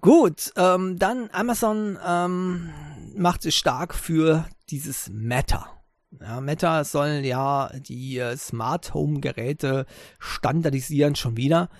[0.00, 2.70] Gut, ähm, dann Amazon ähm,
[3.16, 5.70] macht sich stark für dieses Meta.
[6.20, 9.86] Ja, Meta soll ja die äh, Smart Home Geräte
[10.18, 11.70] standardisieren, schon wieder.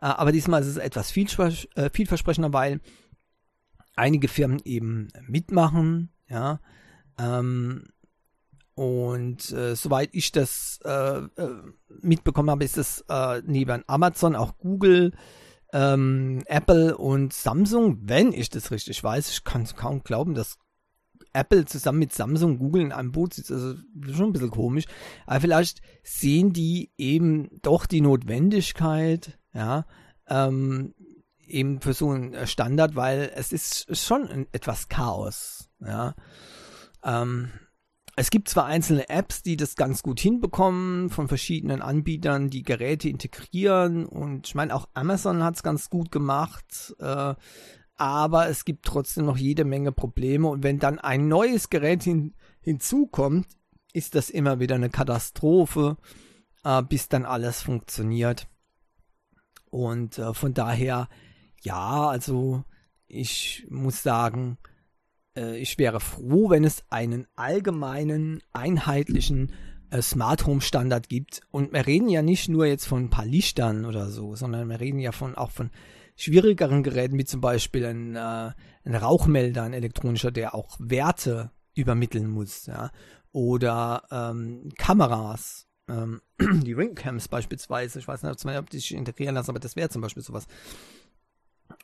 [0.00, 2.80] Äh, aber diesmal ist es etwas vielvers äh, vielversprechender, weil
[3.96, 6.10] einige Firmen eben mitmachen.
[6.28, 6.60] Ja,
[7.18, 7.88] ähm,
[8.74, 11.28] und äh, soweit ich das äh, äh,
[12.00, 15.12] mitbekommen habe, ist es äh, neben Amazon auch Google,
[15.72, 19.30] ähm, Apple und Samsung, wenn ich das richtig weiß.
[19.30, 20.58] Ich kann es kaum glauben, dass
[21.34, 23.74] Apple zusammen mit Samsung, Google in einem Boot sitzt, also
[24.10, 24.84] schon ein bisschen komisch.
[25.26, 29.86] Aber vielleicht sehen die eben doch die Notwendigkeit, ja,
[30.28, 30.94] ähm,
[31.46, 36.14] eben für so einen Standard, weil es ist schon etwas Chaos, ja.
[37.04, 37.50] Ähm,
[38.16, 43.08] es gibt zwar einzelne Apps, die das ganz gut hinbekommen, von verschiedenen Anbietern, die Geräte
[43.08, 47.34] integrieren und ich meine auch Amazon hat es ganz gut gemacht, äh,
[47.96, 52.34] aber es gibt trotzdem noch jede Menge Probleme und wenn dann ein neues Gerät hin,
[52.60, 53.46] hinzukommt,
[53.92, 55.96] ist das immer wieder eine Katastrophe,
[56.64, 58.48] äh, bis dann alles funktioniert.
[59.70, 61.08] Und äh, von daher,
[61.62, 62.64] ja, also
[63.06, 64.58] ich muss sagen,
[65.34, 69.52] ich wäre froh, wenn es einen allgemeinen, einheitlichen
[69.92, 71.42] äh, Smart Home Standard gibt.
[71.50, 74.80] Und wir reden ja nicht nur jetzt von ein paar Lichtern oder so, sondern wir
[74.80, 75.70] reden ja von auch von
[76.16, 78.52] schwierigeren Geräten, wie zum Beispiel ein, äh,
[78.84, 82.90] ein Rauchmelder, ein elektronischer, der auch Werte übermitteln muss, ja.
[83.32, 89.50] Oder ähm, Kameras, ähm, die Ringcams beispielsweise, ich weiß nicht, ob die sich integrieren lassen,
[89.50, 90.46] aber das wäre zum Beispiel sowas.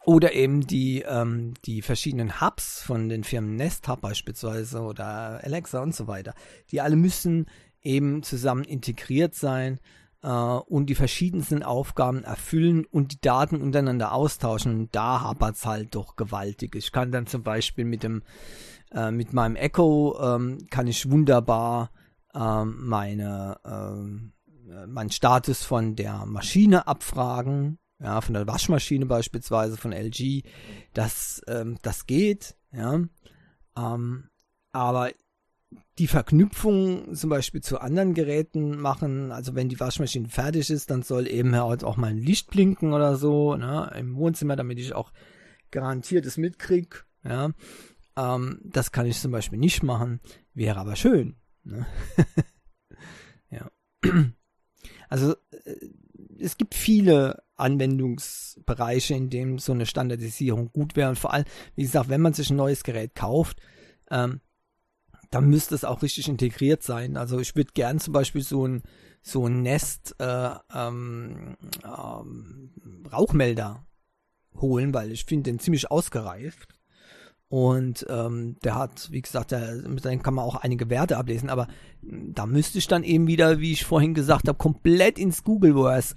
[0.09, 5.83] Oder eben die, ähm, die verschiedenen Hubs von den Firmen Nest Hub beispielsweise oder Alexa
[5.83, 6.33] und so weiter.
[6.71, 7.45] Die alle müssen
[7.83, 9.81] eben zusammen integriert sein
[10.23, 14.79] äh, und die verschiedensten Aufgaben erfüllen und die Daten untereinander austauschen.
[14.79, 16.75] Und da hapert es halt doch gewaltig.
[16.75, 18.23] Ich kann dann zum Beispiel mit dem
[18.93, 21.91] äh, mit meinem Echo ähm, kann ich wunderbar
[22.35, 24.33] ähm, meine ähm,
[24.71, 30.43] äh, meinen Status von der Maschine abfragen, ja, von der Waschmaschine beispielsweise von LG.
[30.95, 33.01] Das ähm, das geht, ja.
[33.77, 34.29] Ähm,
[34.73, 35.11] aber
[35.99, 39.33] die Verknüpfung zum Beispiel zu anderen Geräten machen.
[39.33, 43.17] Also wenn die Waschmaschine fertig ist, dann soll eben auch mal ein Licht blinken oder
[43.17, 45.13] so, ne, im Wohnzimmer, damit ich auch
[45.71, 47.05] garantiert es mitkrieg.
[47.25, 47.51] Ja,
[48.17, 50.21] ähm, das kann ich zum Beispiel nicht machen,
[50.55, 51.37] wäre aber schön.
[51.65, 51.87] Ne?
[53.51, 53.71] ja.
[55.11, 55.89] Also äh,
[56.39, 61.11] es gibt viele Anwendungsbereiche, in denen so eine Standardisierung gut wäre.
[61.11, 61.45] Und vor allem,
[61.75, 63.61] wie gesagt, wenn man sich ein neues Gerät kauft,
[64.11, 64.41] ähm,
[65.31, 67.17] dann müsste es auch richtig integriert sein.
[67.17, 68.83] Also ich würde gern zum Beispiel so ein
[69.21, 72.71] so ein Nest äh, ähm, ähm,
[73.13, 73.87] Rauchmelder
[74.55, 76.75] holen, weil ich finde den ziemlich ausgereift.
[77.49, 81.67] Und ähm, der hat, wie gesagt, der, dem kann man auch einige Werte ablesen, aber
[82.03, 86.17] da müsste ich dann eben wieder, wie ich vorhin gesagt habe, komplett ins Google Voice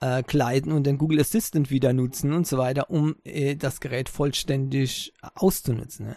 [0.00, 5.12] abkleiden und den Google Assistant wieder nutzen und so weiter, um äh, das Gerät vollständig
[5.34, 6.06] auszunutzen.
[6.06, 6.16] Ne?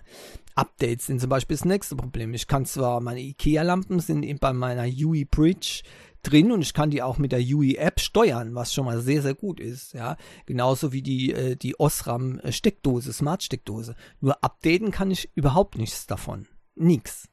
[0.55, 2.33] Updates sind zum Beispiel das nächste Problem.
[2.33, 5.83] Ich kann zwar, meine IKEA-Lampen sind eben bei meiner UI Bridge
[6.23, 9.21] drin und ich kann die auch mit der UI App steuern, was schon mal sehr,
[9.21, 10.17] sehr gut ist, ja.
[10.45, 13.95] Genauso wie die, äh, die Osram Steckdose, Smart Steckdose.
[14.19, 16.47] Nur updaten kann ich überhaupt nichts davon.
[16.75, 17.27] Nix.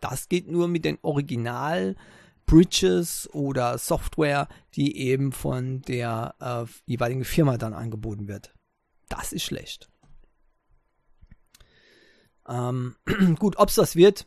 [0.00, 1.96] Das geht nur mit den Original
[2.46, 8.54] Bridges oder Software, die eben von der äh, jeweiligen Firma dann angeboten wird.
[9.08, 9.90] Das ist schlecht.
[12.48, 12.96] Ähm,
[13.38, 14.26] gut, ob es das wird,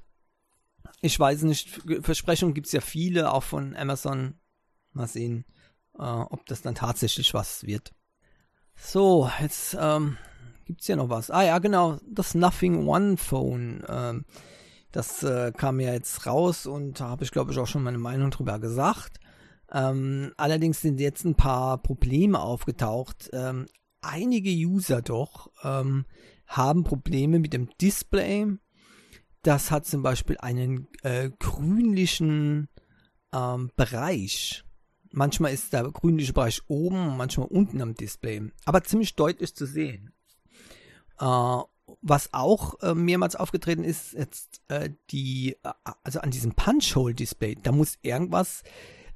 [1.01, 1.81] ich weiß nicht.
[2.01, 4.35] Versprechungen gibt es ja viele, auch von Amazon.
[4.93, 5.45] Mal sehen,
[5.97, 7.93] äh, ob das dann tatsächlich was wird.
[8.75, 10.17] So, jetzt ähm,
[10.65, 11.29] gibt es ja noch was.
[11.29, 13.83] Ah ja, genau, das Nothing One Phone.
[13.87, 14.25] Ähm,
[14.97, 17.99] das äh, kam ja jetzt raus und da habe ich, glaube ich, auch schon meine
[17.99, 19.19] Meinung drüber gesagt.
[19.71, 23.29] Ähm, allerdings sind jetzt ein paar Probleme aufgetaucht.
[23.31, 23.67] Ähm,
[24.01, 26.05] einige User doch ähm,
[26.47, 28.47] haben Probleme mit dem Display.
[29.43, 32.67] Das hat zum Beispiel einen äh, grünlichen
[33.31, 34.63] ähm, Bereich.
[35.11, 40.11] Manchmal ist der grünliche Bereich oben, manchmal unten am Display, aber ziemlich deutlich zu sehen.
[41.19, 41.59] Äh,
[42.01, 45.71] was auch äh, mehrmals aufgetreten ist, jetzt äh, die, äh,
[46.03, 48.63] also an diesem Punch-Hole-Display, da muss irgendwas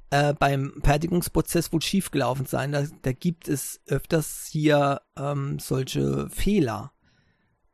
[0.09, 2.72] äh, beim Fertigungsprozess wohl schiefgelaufen sein.
[2.72, 6.91] Da, da gibt es öfters hier ähm, solche Fehler.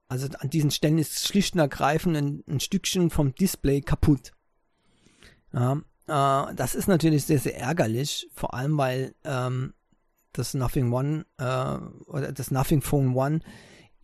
[0.08, 4.32] Also an diesen Stellen ist schlicht und ergreifend ein, ein Stückchen vom Display kaputt.
[5.54, 9.74] Ja, äh, das ist natürlich sehr, sehr ärgerlich, vor allem weil ähm,
[10.32, 11.44] das Nothing One äh,
[12.10, 13.42] oder das Nothing Phone One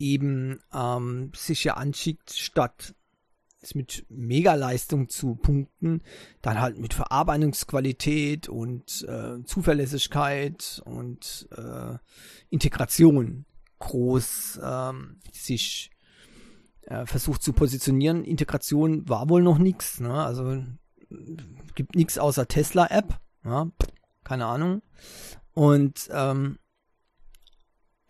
[0.04, 2.94] eben ähm, sich ja anschickt, statt
[3.62, 6.02] es mit Megaleistung zu punkten,
[6.42, 11.98] dann halt mit Verarbeitungsqualität und äh, Zuverlässigkeit und äh,
[12.50, 13.46] Integration
[13.80, 15.92] groß ähm, sich
[16.82, 18.26] äh, versucht zu positionieren.
[18.26, 20.02] Integration war wohl noch nichts.
[20.02, 20.14] Ne?
[20.14, 20.62] Also
[21.76, 23.18] gibt nichts außer Tesla-App.
[23.46, 23.72] Ja?
[24.26, 24.82] Keine Ahnung.
[25.54, 26.58] Und ähm,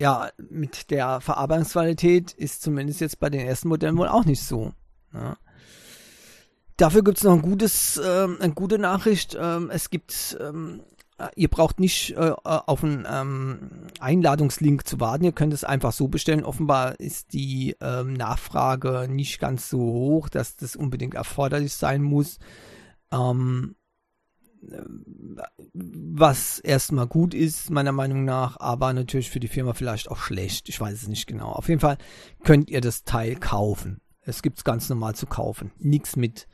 [0.04, 4.74] ja, mit der Verarbeitungsqualität ist zumindest jetzt bei den ersten Modellen wohl auch nicht so.
[5.14, 5.38] Ja?
[6.76, 9.38] Dafür gibt es noch ein gutes, äh, eine gute Nachricht.
[9.40, 10.82] Ähm, es gibt ähm,
[11.18, 15.64] äh, ihr braucht nicht äh, äh, auf einen ähm, Einladungslink zu warten, ihr könnt es
[15.64, 16.44] einfach so bestellen.
[16.44, 22.40] Offenbar ist die ähm, Nachfrage nicht ganz so hoch, dass das unbedingt erforderlich sein muss.
[23.14, 23.83] Ähm, äh,
[25.74, 30.70] was erstmal gut ist, meiner Meinung nach, aber natürlich für die Firma vielleicht auch schlecht.
[30.70, 31.52] Ich weiß es nicht genau.
[31.52, 31.98] Auf jeden Fall
[32.44, 34.02] könnt ihr das Teil kaufen.
[34.22, 35.72] Es gibt es ganz normal zu kaufen.
[35.78, 36.48] Nichts mit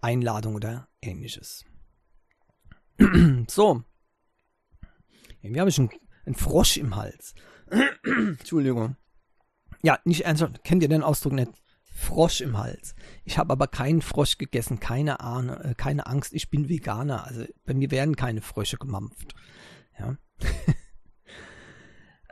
[0.00, 1.64] Einladung oder ähnliches.
[3.48, 3.82] so,
[5.40, 5.90] irgendwie habe ich einen,
[6.26, 7.34] einen Frosch im Hals.
[8.04, 8.96] Entschuldigung.
[9.82, 10.62] Ja, nicht ernsthaft.
[10.64, 11.50] Kennt ihr den Ausdruck nicht?
[11.90, 12.94] Frosch im Hals.
[13.24, 16.32] Ich habe aber keinen Frosch gegessen, keine Ahnung, äh, keine Angst.
[16.32, 19.34] Ich bin Veganer, also bei mir werden keine Frösche gemampft.
[19.98, 20.16] Ja.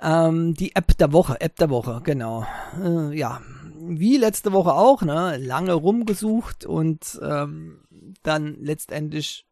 [0.28, 2.46] ähm, die App der Woche, App der Woche, genau.
[2.82, 3.42] Äh, ja,
[3.80, 5.36] wie letzte Woche auch, ne?
[5.36, 7.80] Lange rumgesucht und ähm,
[8.22, 9.46] dann letztendlich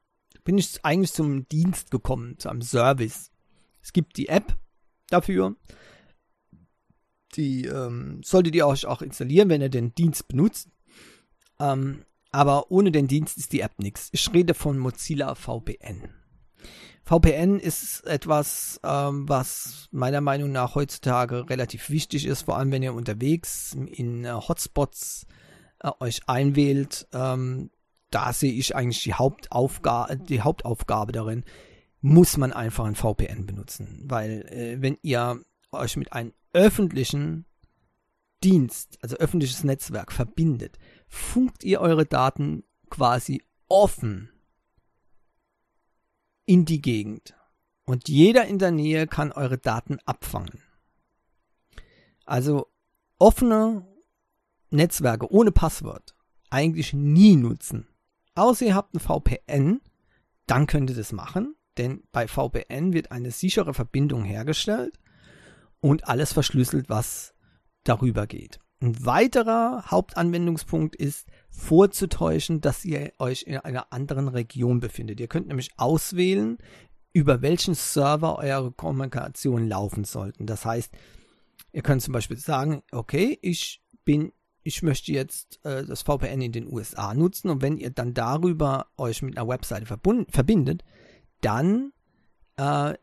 [0.44, 3.32] bin ich eigentlich zum Dienst gekommen, zu einem Service.
[3.82, 4.56] Es gibt die App
[5.10, 5.56] dafür.
[7.36, 10.68] Die ähm, solltet ihr euch auch installieren, wenn ihr den Dienst benutzt.
[11.60, 14.08] Ähm, aber ohne den Dienst ist die App nichts.
[14.12, 16.10] Ich rede von Mozilla VPN.
[17.04, 22.82] VPN ist etwas, ähm, was meiner Meinung nach heutzutage relativ wichtig ist, vor allem wenn
[22.82, 25.26] ihr unterwegs in äh, Hotspots
[25.80, 27.06] äh, euch einwählt.
[27.12, 27.70] Ähm,
[28.10, 31.44] da sehe ich eigentlich die, Hauptaufga die Hauptaufgabe darin,
[32.00, 34.02] muss man einfach ein VPN benutzen.
[34.04, 37.44] Weil äh, wenn ihr euch mit einem öffentlichen
[38.42, 44.30] Dienst, also öffentliches Netzwerk verbindet, funkt ihr eure Daten quasi offen
[46.46, 47.34] in die Gegend.
[47.84, 50.62] Und jeder in der Nähe kann eure Daten abfangen.
[52.24, 52.66] Also
[53.18, 53.86] offene
[54.70, 56.16] Netzwerke ohne Passwort
[56.48, 57.86] eigentlich nie nutzen.
[58.34, 59.82] Außer ihr habt ein VPN,
[60.46, 64.98] dann könnt ihr das machen, denn bei VPN wird eine sichere Verbindung hergestellt
[65.80, 67.34] und alles verschlüsselt, was
[67.84, 68.58] darüber geht.
[68.80, 75.18] Ein weiterer Hauptanwendungspunkt ist vorzutäuschen, dass ihr euch in einer anderen Region befindet.
[75.18, 76.58] Ihr könnt nämlich auswählen,
[77.14, 80.44] über welchen Server eure Kommunikation laufen sollten.
[80.44, 80.92] Das heißt,
[81.72, 86.52] ihr könnt zum Beispiel sagen, okay, ich bin, ich möchte jetzt äh, das VPN in
[86.52, 90.84] den USA nutzen und wenn ihr dann darüber euch mit einer Webseite verbindet,
[91.40, 91.92] dann
[92.58, 92.94] äh,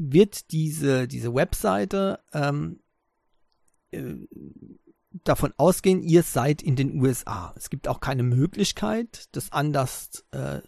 [0.00, 2.80] wird diese, diese Webseite ähm,
[3.90, 4.14] äh,
[5.24, 7.52] davon ausgehen, ihr seid in den USA.
[7.56, 10.60] Es gibt auch keine Möglichkeit, das anders äh,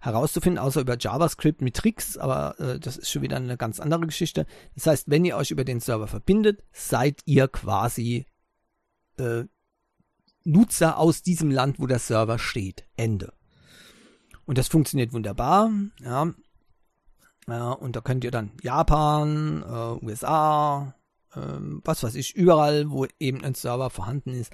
[0.00, 4.06] herauszufinden, außer über JavaScript mit Tricks, aber äh, das ist schon wieder eine ganz andere
[4.06, 4.46] Geschichte.
[4.74, 8.26] Das heißt, wenn ihr euch über den Server verbindet, seid ihr quasi
[9.18, 9.44] äh,
[10.44, 12.84] Nutzer aus diesem Land, wo der Server steht.
[12.96, 13.32] Ende.
[14.44, 15.70] Und das funktioniert wunderbar.
[16.00, 16.34] Ja.
[17.46, 20.94] Und da könnt ihr dann Japan, äh, USA,
[21.34, 24.52] ähm, was weiß ich, überall, wo eben ein Server vorhanden ist,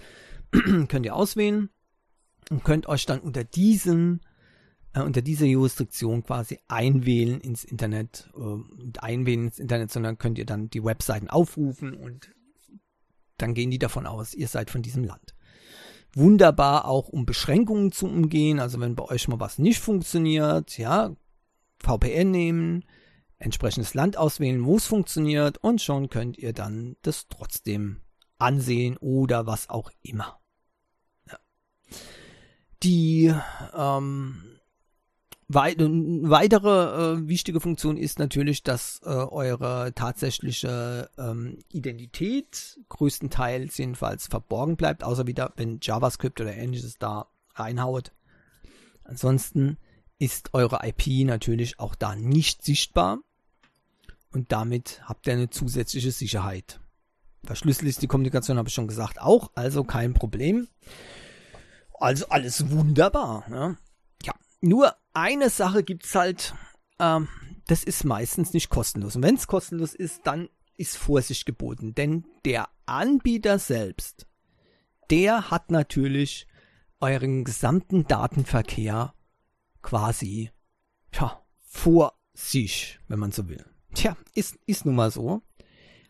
[0.88, 1.70] könnt ihr auswählen
[2.50, 4.20] und könnt euch dann unter diesem
[4.94, 10.46] äh, unter dieser Jurisdiktion quasi einwählen ins Internet äh, einwählen ins Internet, sondern könnt ihr
[10.46, 12.30] dann die Webseiten aufrufen und
[13.36, 15.34] dann gehen die davon aus, ihr seid von diesem Land.
[16.14, 18.58] Wunderbar auch, um Beschränkungen zu umgehen.
[18.58, 21.14] Also wenn bei euch mal was nicht funktioniert, ja,
[21.80, 22.84] VPN nehmen,
[23.38, 28.00] entsprechendes Land auswählen, wo es funktioniert und schon könnt ihr dann das trotzdem
[28.38, 30.40] ansehen oder was auch immer.
[31.26, 31.38] Ja.
[32.82, 33.34] Die
[33.76, 34.58] ähm,
[35.48, 44.26] wei weitere äh, wichtige Funktion ist natürlich, dass äh, eure tatsächliche ähm, Identität größtenteils jedenfalls
[44.26, 48.12] verborgen bleibt, außer wieder, wenn JavaScript oder ähnliches da reinhaut.
[49.04, 49.78] Ansonsten
[50.18, 53.18] ist eure IP natürlich auch da nicht sichtbar
[54.30, 56.80] und damit habt ihr eine zusätzliche Sicherheit.
[57.44, 60.68] Verschlüsselt ist die Kommunikation, habe ich schon gesagt, auch, also kein Problem.
[61.94, 63.48] Also alles wunderbar.
[63.48, 63.78] Ne?
[64.22, 66.54] Ja, nur eine Sache gibt's halt,
[66.98, 67.28] ähm,
[67.66, 69.16] das ist meistens nicht kostenlos.
[69.16, 74.26] Und wenn es kostenlos ist, dann ist Vorsicht geboten, denn der Anbieter selbst,
[75.10, 76.46] der hat natürlich
[77.00, 79.14] euren gesamten Datenverkehr
[79.88, 80.50] quasi
[81.14, 83.64] ja, vor sich, wenn man so will.
[83.94, 85.40] Tja, ist, ist nun mal so.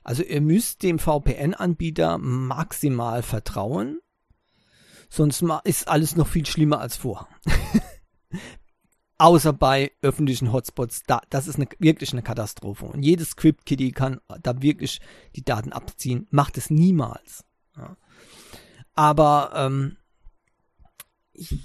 [0.03, 4.01] Also ihr müsst dem VPN-Anbieter maximal vertrauen,
[5.09, 7.29] sonst ist alles noch viel schlimmer als vor.
[9.19, 12.87] Außer bei öffentlichen Hotspots, da, das ist eine, wirklich eine Katastrophe.
[12.87, 15.01] Und jedes Script-Kitty kann da wirklich
[15.37, 17.45] die Daten abziehen, macht es niemals.
[17.77, 17.97] Ja.
[18.95, 19.99] Aber ähm,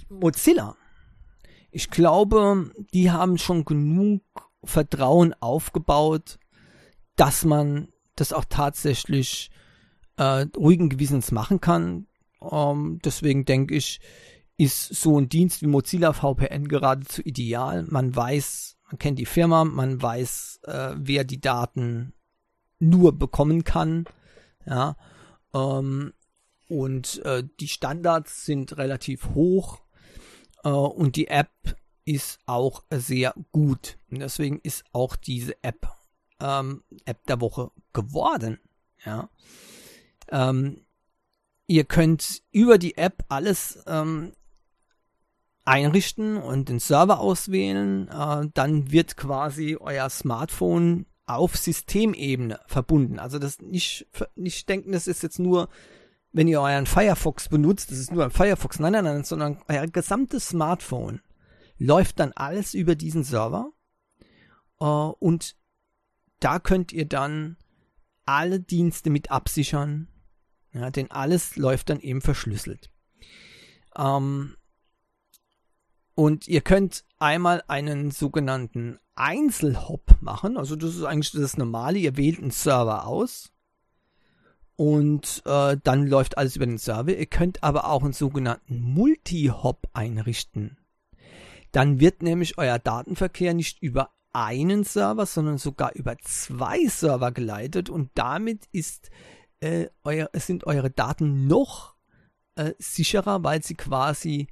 [0.10, 0.78] Mozilla,
[1.74, 4.22] ich glaube, die haben schon genug
[4.64, 6.38] Vertrauen aufgebaut,
[7.16, 9.50] dass man das auch tatsächlich
[10.18, 12.08] äh, ruhigen Gewissens machen kann.
[12.42, 14.00] Ähm, deswegen denke ich,
[14.56, 17.84] ist so ein Dienst wie Mozilla VPN geradezu ideal.
[17.90, 22.14] Man weiß, man kennt die Firma, man weiß, äh, wer die Daten
[22.78, 24.06] nur bekommen kann.
[24.66, 24.96] Ja,
[25.56, 26.14] ähm,
[26.70, 29.84] und äh, die Standards sind relativ hoch
[30.70, 31.52] und die App
[32.06, 33.98] ist auch sehr gut.
[34.10, 35.88] Und deswegen ist auch diese App
[36.44, 38.60] ähm, App der Woche geworden.
[39.06, 39.30] Ja.
[40.30, 40.82] Ähm,
[41.68, 44.34] ihr könnt über die App alles ähm,
[45.66, 48.08] einrichten und den Server auswählen.
[48.10, 53.20] Äh, dann wird quasi euer Smartphone auf Systemebene verbunden.
[53.20, 55.70] Also das nicht, nicht denken, das ist jetzt nur,
[56.34, 58.80] wenn ihr euren Firefox benutzt, das ist nur ein Firefox.
[58.80, 61.22] Nein, nein, nein, sondern euer gesamtes Smartphone
[61.78, 63.72] läuft dann alles über diesen Server
[64.80, 65.56] äh, und
[66.40, 67.58] da könnt ihr dann
[68.26, 70.08] alle Dienste mit absichern,
[70.74, 72.90] ja, denn alles läuft dann eben verschlüsselt.
[73.96, 74.58] Ähm,
[76.16, 80.58] und ihr könnt einmal einen sogenannten Einzelhop machen.
[80.58, 82.00] Also das ist eigentlich das Normale.
[82.00, 83.53] Ihr wählt einen Server aus
[84.76, 87.16] und äh, dann läuft alles über den Server.
[87.16, 90.78] Ihr könnt aber auch einen sogenannten Multi-Hop einrichten.
[91.72, 97.90] Dann wird nämlich euer Datenverkehr nicht über einen Server, sondern sogar über zwei Server geleitet
[97.90, 99.12] und damit ist,
[99.60, 101.96] äh, euer, sind eure Daten noch
[102.56, 104.48] äh, sicherer, weil sie quasi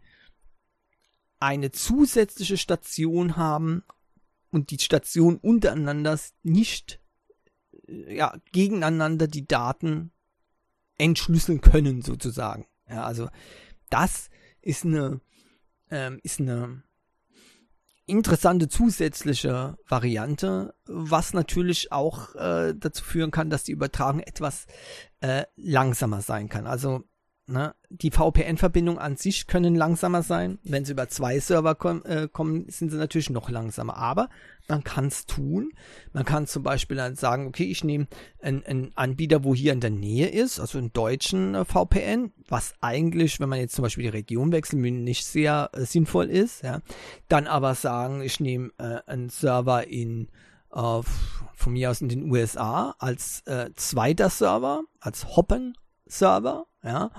[1.39, 3.83] eine zusätzliche Station haben
[4.51, 7.00] und die Station untereinander nicht
[8.07, 10.11] ja, gegeneinander die Daten
[10.97, 12.65] entschlüsseln können, sozusagen.
[12.89, 13.29] Ja, also
[13.89, 14.29] das
[14.61, 15.21] ist eine,
[15.89, 16.83] ähm, ist eine
[18.05, 24.65] interessante zusätzliche Variante, was natürlich auch äh, dazu führen kann, dass die Übertragung etwas
[25.21, 26.67] äh, langsamer sein kann.
[26.67, 27.03] Also
[27.51, 27.75] Ne?
[27.89, 30.59] Die VPN-Verbindungen an sich können langsamer sein.
[30.63, 33.97] Wenn sie über zwei Server kom äh, kommen, sind sie natürlich noch langsamer.
[33.97, 34.29] Aber
[34.69, 35.73] man kann es tun.
[36.13, 38.07] Man kann zum Beispiel dann sagen, okay, ich nehme
[38.41, 43.41] einen, Anbieter, wo hier in der Nähe ist, also einen deutschen äh, VPN, was eigentlich,
[43.41, 46.63] wenn man jetzt zum Beispiel die Region wechselt, nicht sehr äh, sinnvoll ist.
[46.63, 46.81] Ja?
[47.27, 50.29] Dann aber sagen, ich nehme äh, einen Server in
[50.73, 57.11] von mir aus in den USA als äh, zweiter Server, als Hoppen Server, ja.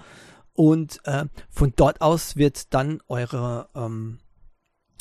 [0.55, 4.19] Und äh, von dort aus wird dann eure, ähm,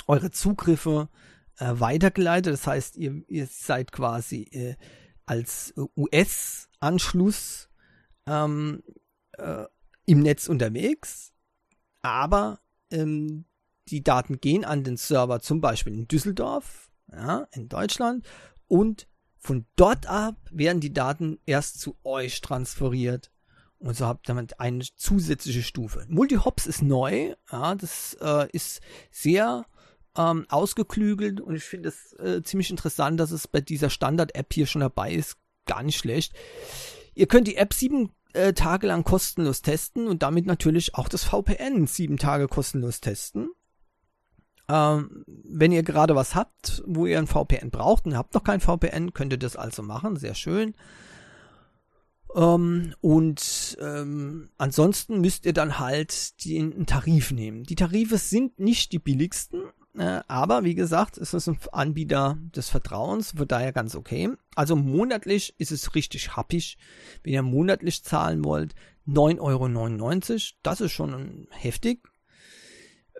[0.07, 1.09] eure Zugriffe
[1.57, 2.53] äh, weitergeleitet.
[2.53, 4.75] Das heißt, ihr, ihr seid quasi äh,
[5.25, 7.69] als US-Anschluss
[8.27, 8.83] ähm,
[9.37, 9.65] äh,
[10.05, 11.33] im Netz unterwegs,
[12.01, 12.59] aber
[12.91, 13.45] ähm,
[13.87, 18.25] die Daten gehen an den Server zum Beispiel in Düsseldorf, ja, in Deutschland
[18.67, 19.07] und
[19.37, 23.30] von dort ab werden die Daten erst zu euch transferiert
[23.81, 26.05] und so habt damit eine zusätzliche Stufe.
[26.07, 29.65] Multi-Hops ist neu, ja, das äh, ist sehr
[30.15, 34.67] ähm, ausgeklügelt und ich finde es äh, ziemlich interessant, dass es bei dieser Standard-App hier
[34.67, 35.37] schon dabei ist.
[35.65, 36.33] Gar nicht schlecht.
[37.13, 41.23] Ihr könnt die App sieben äh, Tage lang kostenlos testen und damit natürlich auch das
[41.23, 43.49] VPN sieben Tage kostenlos testen.
[44.69, 48.61] Ähm, wenn ihr gerade was habt, wo ihr ein VPN braucht und habt noch kein
[48.61, 50.15] VPN, könnt ihr das also machen.
[50.17, 50.75] Sehr schön.
[52.35, 57.63] Ähm, und ähm, ansonsten müsst ihr dann halt den Tarif nehmen.
[57.63, 59.63] Die Tarife sind nicht die billigsten,
[59.97, 64.29] äh, aber wie gesagt, es ist ein Anbieter des Vertrauens, von daher ganz okay.
[64.55, 66.77] Also monatlich ist es richtig happig.
[67.23, 68.75] Wenn ihr monatlich zahlen wollt,
[69.07, 70.39] 9,99 Euro.
[70.63, 72.10] Das ist schon heftig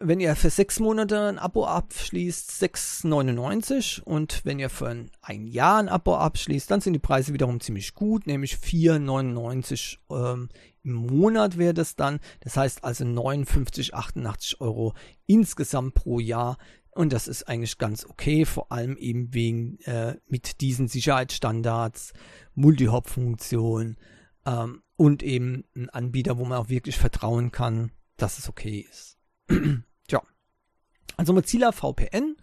[0.03, 4.89] wenn ihr für sechs Monate ein Abo abschließt, 6,99 und wenn ihr für
[5.21, 10.49] ein, Jahr ein Abo abschließt, dann sind die Preise wiederum ziemlich gut, nämlich 4,99 ähm,
[10.83, 12.19] im Monat wäre das dann.
[12.39, 14.93] Das heißt also 59, 88 Euro
[15.27, 16.57] insgesamt pro Jahr.
[16.93, 22.13] Und das ist eigentlich ganz okay, vor allem eben wegen äh, mit diesen Sicherheitsstandards,
[22.55, 23.97] Multi-Hop-Funktion
[24.45, 29.17] ähm, und eben ein Anbieter, wo man auch wirklich vertrauen kann, dass es okay ist.
[31.17, 32.35] Also Mozilla VPN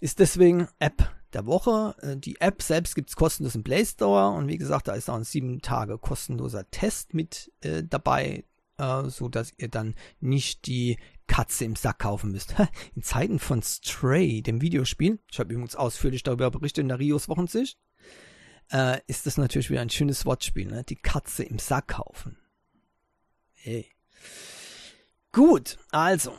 [0.00, 1.94] ist deswegen App der Woche.
[2.02, 5.08] Äh, die App selbst gibt es kostenlos im Play Store und wie gesagt, da ist
[5.08, 8.44] auch ein sieben Tage kostenloser Test mit äh, dabei,
[8.78, 12.54] äh, so dass ihr dann nicht die Katze im Sack kaufen müsst.
[12.94, 17.28] In Zeiten von Stray, dem Videospiel, ich habe übrigens ausführlich darüber berichtet in der Rios
[17.28, 17.78] Wochensicht,
[18.70, 20.84] äh, ist das natürlich wieder ein schönes Wortspiel, ne?
[20.84, 22.36] Die Katze im Sack kaufen.
[23.54, 23.86] Hey.
[25.30, 26.34] Gut, also,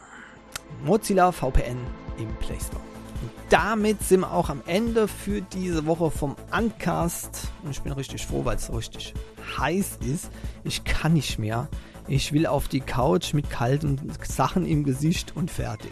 [0.86, 1.78] Mozilla VPN
[2.18, 2.82] im Play Store.
[3.22, 7.48] Und damit sind wir auch am Ende für diese Woche vom Uncast.
[7.64, 9.14] Und ich bin richtig froh, weil es so richtig
[9.58, 10.30] heiß ist.
[10.64, 11.68] Ich kann nicht mehr.
[12.08, 15.92] Ich will auf die Couch mit kalten Sachen im Gesicht und fertig.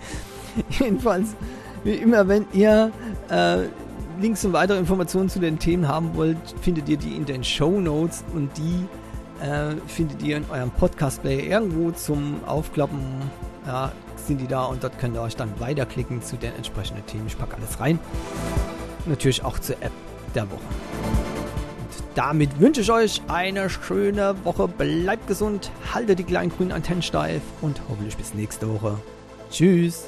[0.70, 1.36] Jedenfalls,
[1.84, 2.90] wie immer, wenn ihr
[3.30, 3.66] äh,
[4.20, 7.80] Links und weitere Informationen zu den Themen haben wollt, findet ihr die in den Show
[7.80, 8.86] Notes und die
[9.44, 13.00] äh, findet ihr in eurem Podcast-Player irgendwo zum Aufklappen
[13.66, 17.26] ja, sind die da und dort könnt ihr euch dann weiterklicken zu den entsprechenden Themen.
[17.26, 17.98] Ich packe alles rein.
[19.06, 19.92] Natürlich auch zur App
[20.34, 20.60] der Woche.
[20.60, 24.68] Und damit wünsche ich euch eine schöne Woche.
[24.68, 28.98] Bleibt gesund, haltet die kleinen grünen Antennen steif und hoffentlich bis nächste Woche.
[29.50, 30.06] Tschüss.